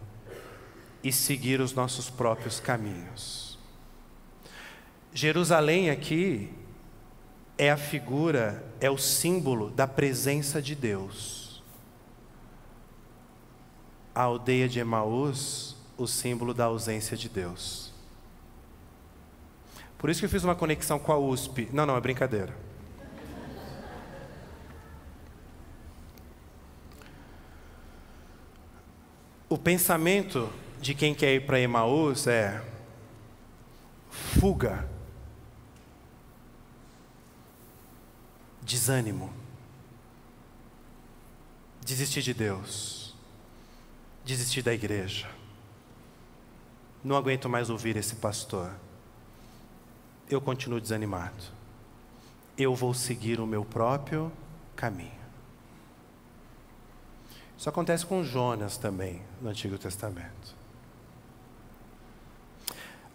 [1.05, 3.57] e seguir os nossos próprios caminhos.
[5.13, 6.53] Jerusalém aqui
[7.57, 11.63] é a figura, é o símbolo da presença de Deus.
[14.13, 15.70] A aldeia de Emaús
[16.03, 17.93] o símbolo da ausência de Deus.
[19.99, 21.69] Por isso que eu fiz uma conexão com a USP.
[21.75, 22.57] Não, não, é brincadeira.
[29.47, 32.65] O pensamento de quem quer ir para Emaús é
[34.09, 34.89] fuga,
[38.63, 39.31] desânimo,
[41.85, 43.15] desistir de Deus,
[44.25, 45.40] desistir da igreja.
[47.03, 48.71] Não aguento mais ouvir esse pastor.
[50.29, 51.45] Eu continuo desanimado.
[52.57, 54.31] Eu vou seguir o meu próprio
[54.77, 55.21] caminho.
[57.57, 60.57] Isso acontece com Jonas também, no Antigo Testamento.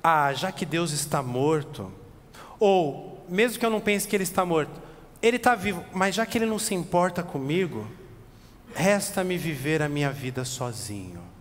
[0.03, 1.91] Ah, já que Deus está morto,
[2.59, 4.79] ou mesmo que eu não pense que ele está morto,
[5.21, 7.87] ele está vivo, mas já que ele não se importa comigo,
[8.75, 11.34] resta-me viver a minha vida sozinho.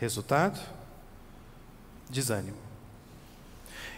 [0.00, 0.58] Resultado?
[2.08, 2.56] Desânimo.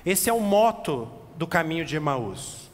[0.05, 2.69] Esse é o moto do caminho de Emaús.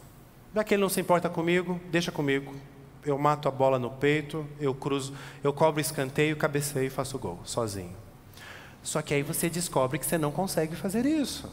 [0.55, 2.57] Já que ele não se importa comigo, deixa comigo.
[3.05, 5.13] Eu mato a bola no peito, eu cruzo,
[5.45, 7.95] eu cobro escanteio, cabeceio e faço gol, sozinho.
[8.83, 11.53] Só que aí você descobre que você não consegue fazer isso.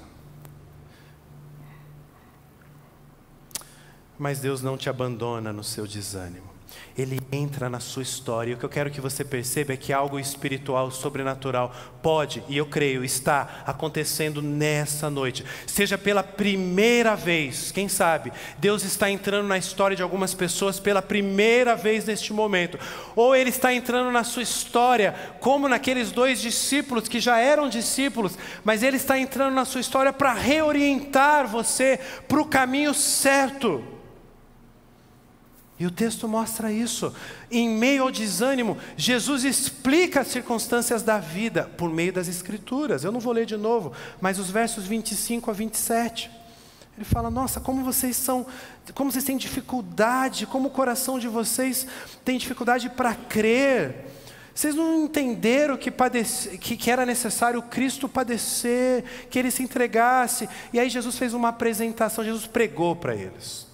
[4.17, 6.54] Mas Deus não te abandona no seu desânimo.
[6.97, 8.51] Ele entra na sua história.
[8.51, 12.57] E o que eu quero que você perceba é que algo espiritual, sobrenatural, pode, e
[12.57, 15.43] eu creio, está acontecendo nessa noite.
[15.67, 21.01] Seja pela primeira vez, quem sabe, Deus está entrando na história de algumas pessoas pela
[21.01, 22.79] primeira vez neste momento.
[23.15, 28.37] Ou Ele está entrando na sua história, como naqueles dois discípulos que já eram discípulos,
[28.63, 33.94] mas Ele está entrando na sua história para reorientar você para o caminho certo.
[35.77, 37.13] E o texto mostra isso.
[37.51, 43.03] Em meio ao desânimo, Jesus explica as circunstâncias da vida por meio das Escrituras.
[43.03, 46.31] Eu não vou ler de novo, mas os versos 25 a 27.
[46.95, 48.45] Ele fala: Nossa, como vocês são,
[48.93, 51.85] como vocês têm dificuldade, como o coração de vocês
[52.23, 54.13] tem dificuldade para crer.
[54.53, 60.47] Vocês não entenderam que, padece, que, que era necessário Cristo padecer, que ele se entregasse.
[60.71, 63.64] E aí Jesus fez uma apresentação, Jesus pregou para eles.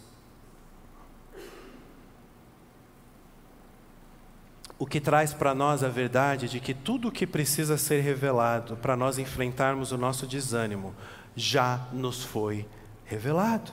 [4.81, 8.75] O que traz para nós a verdade de que tudo o que precisa ser revelado
[8.77, 10.95] para nós enfrentarmos o nosso desânimo
[11.35, 12.67] já nos foi
[13.05, 13.71] revelado.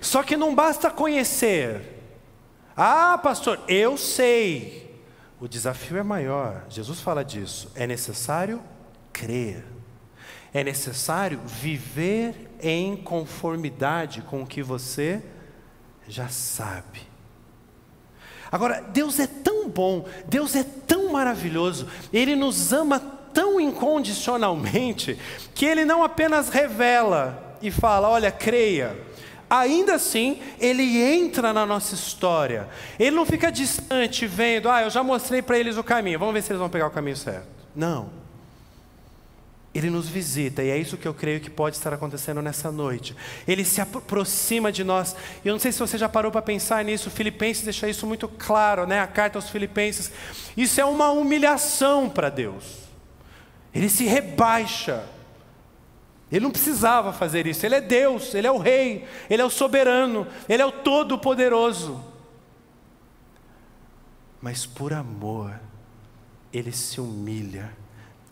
[0.00, 2.02] Só que não basta conhecer.
[2.76, 5.00] Ah, pastor, eu sei.
[5.38, 6.64] O desafio é maior.
[6.68, 7.70] Jesus fala disso.
[7.76, 8.60] É necessário
[9.12, 9.64] crer.
[10.52, 15.22] É necessário viver em conformidade com o que você
[16.08, 17.07] já sabe.
[18.50, 22.98] Agora, Deus é tão bom, Deus é tão maravilhoso, Ele nos ama
[23.32, 25.18] tão incondicionalmente,
[25.54, 29.08] que Ele não apenas revela e fala: olha, creia.
[29.50, 32.68] Ainda assim, ele entra na nossa história.
[32.98, 36.42] Ele não fica distante vendo, ah, eu já mostrei para eles o caminho, vamos ver
[36.42, 37.46] se eles vão pegar o caminho certo.
[37.74, 38.10] Não.
[39.78, 43.14] Ele nos visita, e é isso que eu creio que pode estar acontecendo nessa noite.
[43.46, 45.14] Ele se aproxima de nós.
[45.44, 48.88] Eu não sei se você já parou para pensar nisso, Filipenses deixa isso muito claro,
[48.88, 48.98] né?
[48.98, 50.10] A carta aos Filipenses.
[50.56, 52.64] Isso é uma humilhação para Deus.
[53.72, 55.04] Ele se rebaixa.
[56.28, 57.64] Ele não precisava fazer isso.
[57.64, 62.04] Ele é Deus, ele é o rei, ele é o soberano, ele é o todo-poderoso.
[64.42, 65.54] Mas por amor,
[66.52, 67.70] ele se humilha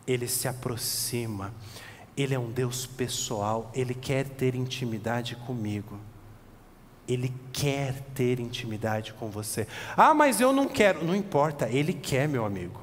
[0.07, 1.53] ele se aproxima,
[2.15, 5.99] ele é um Deus pessoal, ele quer ter intimidade comigo.
[7.07, 9.67] Ele quer ter intimidade com você.
[9.95, 11.05] Ah, mas eu não quero.
[11.05, 12.81] Não importa, ele quer, meu amigo.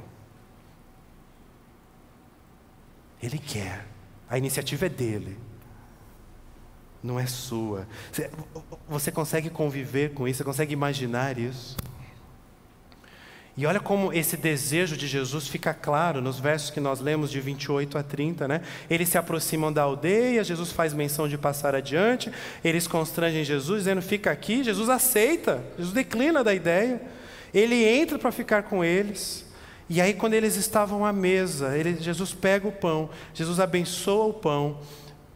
[3.23, 3.87] Ele quer.
[4.29, 5.37] A iniciativa é dele.
[7.03, 7.87] Não é sua.
[8.89, 10.39] Você consegue conviver com isso?
[10.39, 11.77] Você consegue imaginar isso?
[13.57, 17.41] E olha como esse desejo de Jesus fica claro nos versos que nós lemos de
[17.41, 18.63] 28 a 30, né?
[18.91, 22.33] Eles se aproximam da aldeia, Jesus faz menção de passar adiante,
[22.65, 24.65] eles constrangem Jesus, dizendo: fica aqui.
[24.65, 27.01] Jesus aceita, Jesus declina da ideia.
[27.53, 29.45] Ele entra para ficar com eles.
[29.89, 34.33] E aí, quando eles estavam à mesa, ele, Jesus pega o pão, Jesus abençoa o
[34.33, 34.81] pão,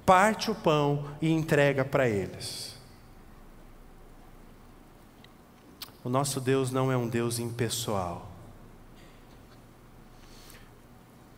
[0.04, 2.67] parte o pão e entrega para eles.
[6.08, 8.26] O nosso Deus não é um Deus impessoal.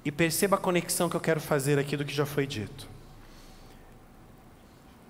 [0.04, 2.88] E perceba a conexão que eu quero fazer aqui do que já foi dito.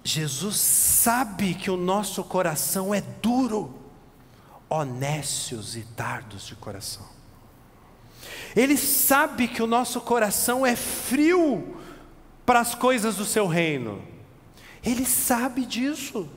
[0.02, 3.78] Jesus sabe que o nosso coração é duro,
[4.66, 7.06] honestos e tardos de coração.
[8.56, 11.76] Ele sabe que o nosso coração é frio
[12.46, 14.02] para as coisas do seu reino.
[14.82, 16.30] Ele sabe disso.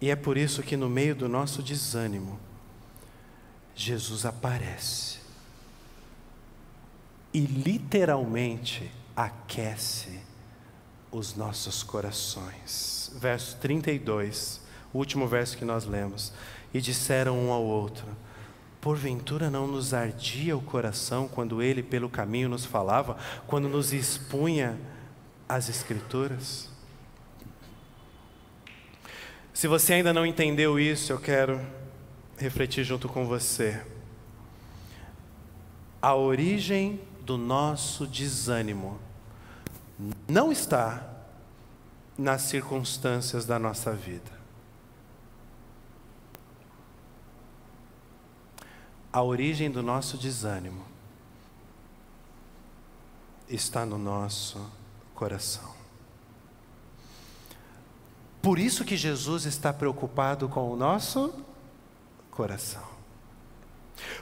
[0.00, 2.38] E é por isso que no meio do nosso desânimo,
[3.74, 5.20] Jesus aparece
[7.32, 10.20] e literalmente aquece
[11.12, 13.12] os nossos corações.
[13.16, 14.60] Verso 32,
[14.92, 16.32] o último verso que nós lemos.
[16.72, 18.06] E disseram um ao outro:
[18.80, 24.78] Porventura não nos ardia o coração quando ele pelo caminho nos falava, quando nos expunha
[25.48, 26.69] as Escrituras?
[29.52, 31.60] Se você ainda não entendeu isso, eu quero
[32.38, 33.84] refletir junto com você.
[36.00, 38.98] A origem do nosso desânimo
[40.26, 41.06] não está
[42.16, 44.40] nas circunstâncias da nossa vida.
[49.12, 50.84] A origem do nosso desânimo
[53.48, 54.70] está no nosso
[55.14, 55.79] coração.
[58.42, 61.34] Por isso que Jesus está preocupado com o nosso
[62.30, 62.88] coração.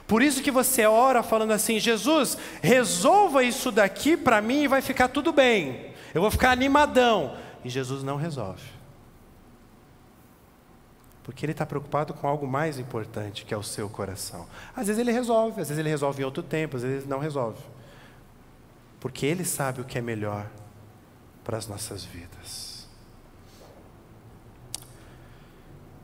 [0.05, 4.81] Por isso que você ora falando assim: Jesus, resolva isso daqui para mim e vai
[4.81, 5.93] ficar tudo bem.
[6.13, 7.37] Eu vou ficar animadão.
[7.63, 8.63] E Jesus não resolve.
[11.23, 14.47] Porque ele está preocupado com algo mais importante, que é o seu coração.
[14.75, 17.61] Às vezes ele resolve, às vezes ele resolve em outro tempo, às vezes não resolve.
[18.99, 20.49] Porque ele sabe o que é melhor
[21.43, 22.68] para as nossas vidas.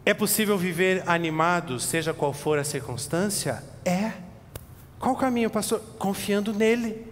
[0.05, 3.63] É possível viver animado, seja qual for a circunstância?
[3.83, 4.11] É.
[4.99, 5.81] Qual o caminho, pastor?
[5.97, 7.07] Confiando nele.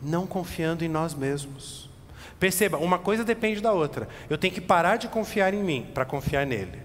[0.00, 1.90] Não confiando em nós mesmos.
[2.38, 4.08] Perceba, uma coisa depende da outra.
[4.30, 6.80] Eu tenho que parar de confiar em mim para confiar nele.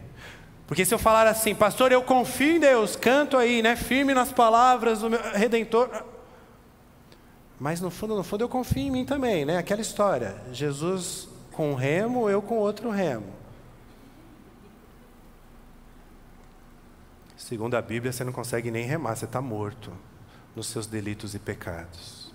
[0.67, 4.31] Porque se eu falar assim, pastor, eu confio em Deus, canto aí, né, firme nas
[4.31, 5.89] palavras do meu redentor.
[7.59, 9.57] Mas no fundo, no fundo eu confio em mim também, né?
[9.57, 13.34] Aquela história, Jesus com um remo, eu com outro remo.
[17.45, 19.95] Segundo a Bíblia, você não consegue nem remar, você está morto
[20.55, 22.33] nos seus delitos e pecados.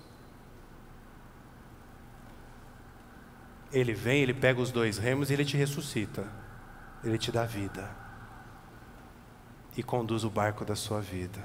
[3.73, 6.25] Ele vem, ele pega os dois remos e ele te ressuscita.
[7.03, 7.93] Ele te dá vida.
[9.75, 11.43] E conduz o barco da sua vida.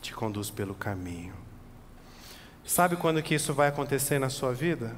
[0.00, 1.36] Te conduz pelo caminho.
[2.64, 4.96] Sabe quando que isso vai acontecer na sua vida?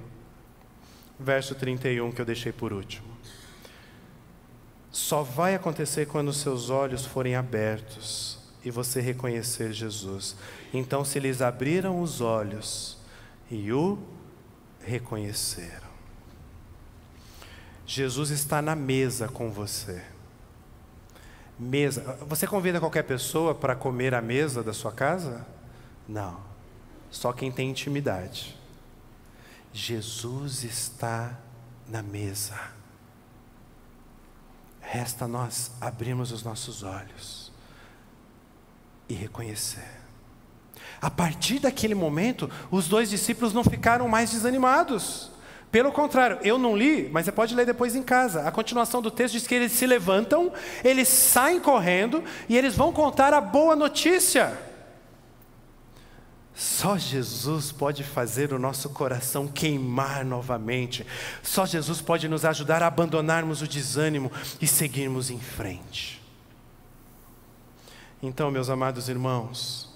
[1.21, 3.19] Verso 31 que eu deixei por último.
[4.91, 10.37] Só vai acontecer quando seus olhos forem abertos e você reconhecer Jesus.
[10.73, 12.99] Então, se lhes abriram os olhos
[13.51, 13.99] e o
[14.81, 15.89] reconheceram.
[17.87, 20.03] Jesus está na mesa com você.
[21.59, 22.19] Mesa.
[22.27, 25.47] Você convida qualquer pessoa para comer à mesa da sua casa?
[26.07, 26.41] Não.
[27.11, 28.57] Só quem tem intimidade.
[29.73, 31.39] Jesus está
[31.89, 32.78] na mesa.
[34.91, 37.53] Resta nós abrirmos os nossos olhos
[39.07, 40.01] e reconhecer.
[40.99, 45.31] A partir daquele momento, os dois discípulos não ficaram mais desanimados.
[45.71, 48.49] Pelo contrário, eu não li, mas você pode ler depois em casa.
[48.49, 50.51] A continuação do texto diz que eles se levantam,
[50.83, 54.59] eles saem correndo e eles vão contar a boa notícia.
[56.59, 61.07] Só Jesus pode fazer o nosso coração queimar novamente.
[61.41, 66.21] Só Jesus pode nos ajudar a abandonarmos o desânimo e seguirmos em frente.
[68.21, 69.87] Então, meus amados irmãos,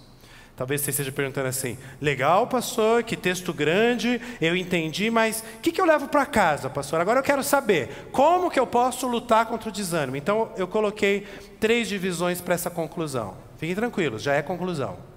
[0.55, 5.73] Talvez você esteja perguntando assim: legal, pastor, que texto grande, eu entendi, mas o que,
[5.73, 7.01] que eu levo para casa, pastor?
[7.01, 10.15] Agora eu quero saber como que eu posso lutar contra o desânimo.
[10.15, 11.27] Então eu coloquei
[11.59, 13.35] três divisões para essa conclusão.
[13.57, 15.12] Fiquem tranquilos, já é conclusão.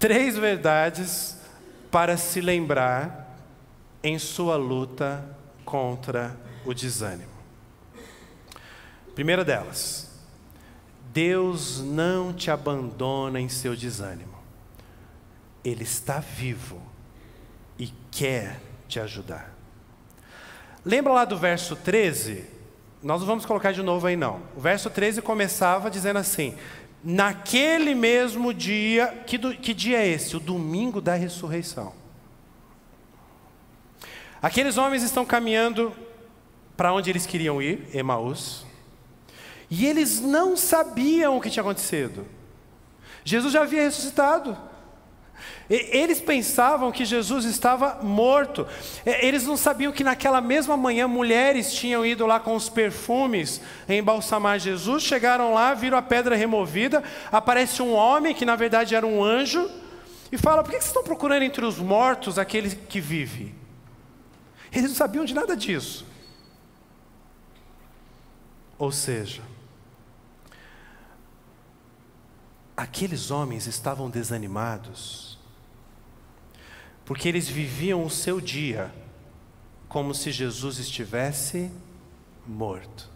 [0.00, 1.36] Três verdades
[1.90, 3.36] para se lembrar
[4.02, 5.22] em sua luta
[5.62, 6.34] contra
[6.64, 7.30] o desânimo.
[9.14, 10.10] Primeira delas,
[11.12, 14.38] Deus não te abandona em seu desânimo.
[15.62, 16.80] Ele está vivo
[17.78, 19.54] e quer te ajudar.
[20.82, 22.46] Lembra lá do verso 13?
[23.02, 24.40] Nós não vamos colocar de novo aí não.
[24.56, 26.56] O verso 13 começava dizendo assim:
[27.02, 30.36] Naquele mesmo dia, que, do, que dia é esse?
[30.36, 31.94] O domingo da ressurreição.
[34.42, 35.94] Aqueles homens estão caminhando
[36.76, 38.64] para onde eles queriam ir, Emaús.
[39.70, 42.26] E eles não sabiam o que tinha acontecido.
[43.24, 44.56] Jesus já havia ressuscitado.
[45.68, 48.66] Eles pensavam que Jesus estava morto.
[49.04, 54.58] Eles não sabiam que naquela mesma manhã mulheres tinham ido lá com os perfumes embalsamar
[54.58, 55.02] Jesus.
[55.02, 57.02] Chegaram lá, viram a pedra removida.
[57.30, 59.70] Aparece um homem, que na verdade era um anjo,
[60.32, 63.54] e fala: Por que vocês estão procurando entre os mortos aquele que vive?
[64.72, 66.06] Eles não sabiam de nada disso.
[68.78, 69.42] Ou seja,
[72.74, 75.29] aqueles homens estavam desanimados,
[77.10, 78.94] porque eles viviam o seu dia
[79.88, 81.68] como se Jesus estivesse
[82.46, 83.10] morto.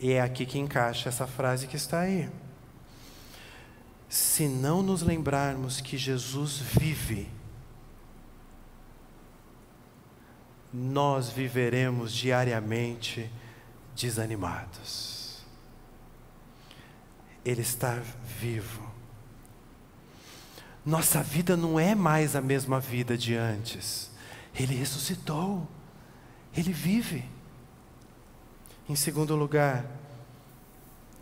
[0.00, 2.28] E é aqui que encaixa essa frase que está aí.
[4.08, 7.30] Se não nos lembrarmos que Jesus vive,
[10.74, 13.30] nós viveremos diariamente
[13.94, 15.44] desanimados.
[17.44, 18.02] Ele está
[18.40, 18.87] vivo.
[20.88, 24.10] Nossa vida não é mais a mesma vida de antes.
[24.58, 25.68] Ele ressuscitou.
[26.56, 27.26] Ele vive.
[28.88, 29.84] Em segundo lugar,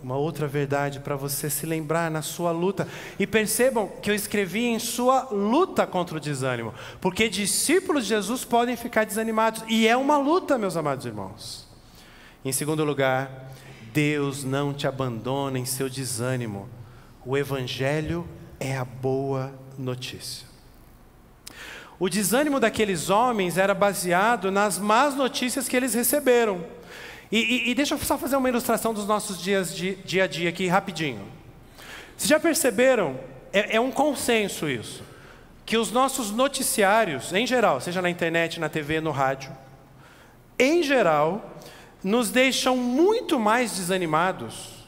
[0.01, 2.87] uma outra verdade para você se lembrar na sua luta.
[3.19, 8.45] E percebam que eu escrevi em sua luta contra o desânimo, porque discípulos de Jesus
[8.45, 11.67] podem ficar desanimados, e é uma luta, meus amados irmãos.
[12.45, 13.51] Em segundo lugar,
[13.93, 16.69] Deus não te abandona em seu desânimo.
[17.25, 18.29] O Evangelho
[18.59, 20.47] é a boa notícia.
[21.99, 26.65] O desânimo daqueles homens era baseado nas más notícias que eles receberam.
[27.33, 30.27] E, e, e deixa eu só fazer uma ilustração dos nossos dias de dia a
[30.27, 31.27] dia aqui rapidinho.
[32.17, 33.19] Vocês já perceberam?
[33.53, 35.03] É, é um consenso isso.
[35.65, 39.51] Que os nossos noticiários, em geral, seja na internet, na TV, no rádio,
[40.59, 41.57] em geral,
[42.05, 44.87] nos deixam muito mais desanimados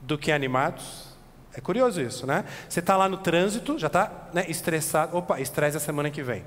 [0.00, 1.11] do que animados.
[1.54, 2.44] É curioso isso, né?
[2.68, 5.16] Você está lá no trânsito, já está né, estressado.
[5.16, 6.44] Opa, estresse a semana que vem.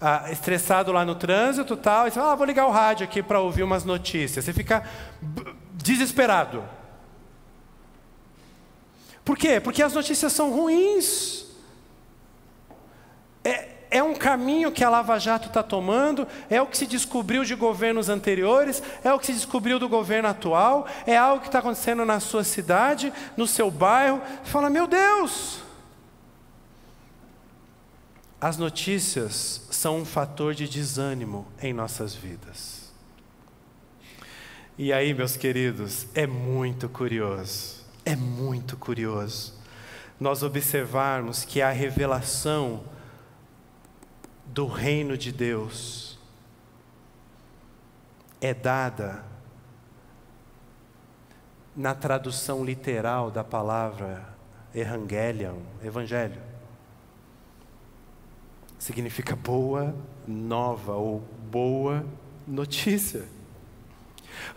[0.00, 3.22] Ah, estressado lá no trânsito tal, e você fala, ah, vou ligar o rádio aqui
[3.22, 4.44] para ouvir umas notícias.
[4.44, 4.84] Você fica
[5.72, 6.62] desesperado.
[9.24, 9.58] Por quê?
[9.58, 11.46] Porque as notícias são ruins.
[13.42, 17.44] É, é um caminho que a Lava Jato está tomando, é o que se descobriu
[17.44, 21.60] de governos anteriores, é o que se descobriu do governo atual, é algo que está
[21.60, 24.20] acontecendo na sua cidade, no seu bairro.
[24.42, 25.62] Você fala, meu Deus!
[28.40, 32.92] As notícias são um fator de desânimo em nossas vidas.
[34.76, 39.54] E aí, meus queridos, é muito curioso, é muito curioso
[40.18, 42.82] nós observarmos que a revelação
[44.54, 46.16] do reino de Deus
[48.40, 49.24] é dada
[51.74, 54.24] na tradução literal da palavra
[54.72, 56.40] evangelion, evangelho.
[58.78, 59.92] Significa boa
[60.24, 62.06] nova ou boa
[62.46, 63.24] notícia.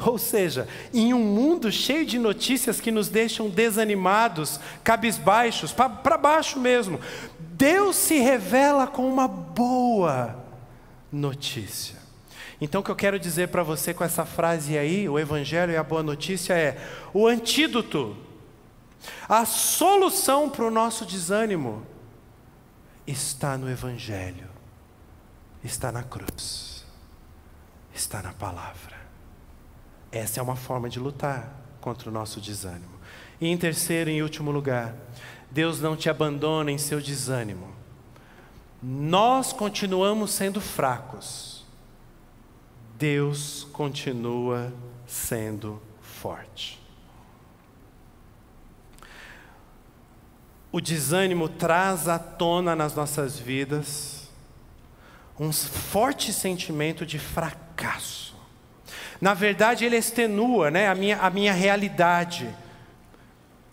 [0.05, 6.59] Ou seja, em um mundo cheio de notícias que nos deixam desanimados, cabisbaixos, para baixo
[6.59, 6.99] mesmo,
[7.57, 10.45] Deus se revela com uma boa
[11.11, 11.97] notícia.
[12.61, 15.75] Então, o que eu quero dizer para você com essa frase aí, o Evangelho e
[15.75, 16.79] a boa notícia é:
[17.11, 18.15] o antídoto,
[19.27, 21.83] a solução para o nosso desânimo
[23.07, 24.47] está no Evangelho,
[25.63, 26.85] está na cruz,
[27.91, 28.97] está na palavra.
[30.11, 31.51] Essa é uma forma de lutar
[31.81, 32.97] contra o nosso desânimo.
[33.41, 34.95] E em terceiro e último lugar,
[35.57, 37.73] Deus não te abandona em seu desânimo.
[38.79, 41.65] Nós continuamos sendo fracos.
[42.95, 44.71] Deus continua
[45.07, 46.79] sendo forte.
[50.71, 54.29] O desânimo traz à tona nas nossas vidas
[55.39, 58.35] um forte sentimento de fracasso.
[59.19, 62.55] Na verdade, ele extenua né, a, minha, a minha realidade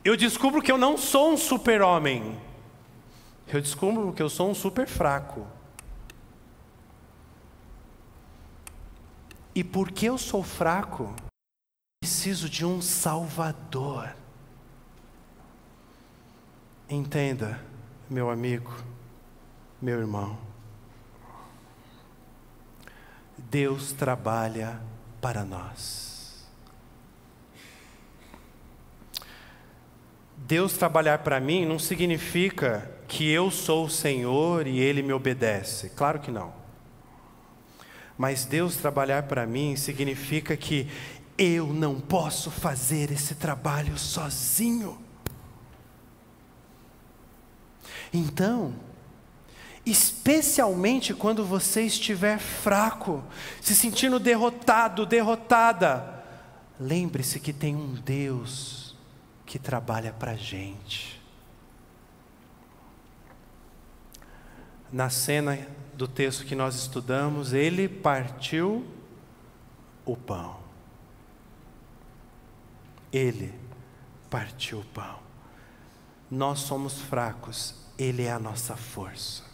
[0.05, 2.39] eu descubro que eu não sou um super-homem.
[3.49, 5.47] Eu descubro que eu sou um super fraco.
[9.55, 11.15] E porque eu sou fraco,
[12.03, 14.15] preciso de um Salvador.
[16.89, 17.61] Entenda,
[18.11, 18.75] meu amigo,
[19.81, 20.37] meu irmão.
[23.39, 24.81] Deus trabalha
[25.21, 26.14] para nós.
[30.37, 35.91] Deus trabalhar para mim não significa que eu sou o Senhor e Ele me obedece.
[35.91, 36.53] Claro que não.
[38.16, 40.89] Mas Deus trabalhar para mim significa que
[41.37, 44.99] eu não posso fazer esse trabalho sozinho.
[48.12, 48.74] Então,
[49.85, 53.22] especialmente quando você estiver fraco,
[53.61, 56.22] se sentindo derrotado, derrotada,
[56.78, 58.84] lembre-se que tem um Deus
[59.47, 61.21] que trabalha para a gente.
[64.93, 65.59] Na cena
[65.95, 68.87] do texto que nós estudamos, ele partiu
[70.05, 70.59] o pão.
[73.13, 73.55] Ele
[74.31, 75.19] partiu o pão.
[76.31, 79.45] Nós somos fracos, ele é a nossa força.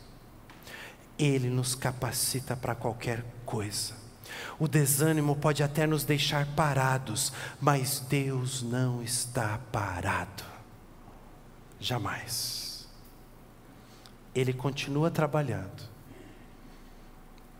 [1.18, 3.94] Ele nos capacita para qualquer coisa.
[4.58, 10.44] O desânimo pode até nos deixar parados, mas Deus não está parado.
[11.78, 12.88] Jamais.
[14.34, 15.88] Ele continua trabalhando.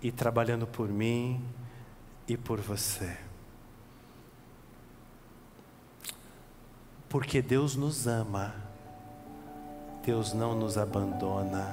[0.03, 1.45] E trabalhando por mim
[2.27, 3.17] e por você.
[7.09, 8.55] Porque Deus nos ama.
[10.05, 11.73] Deus não nos abandona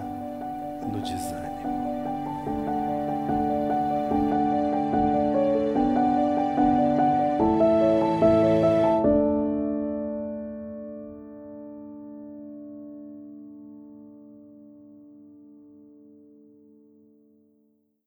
[0.91, 1.86] no desânimo.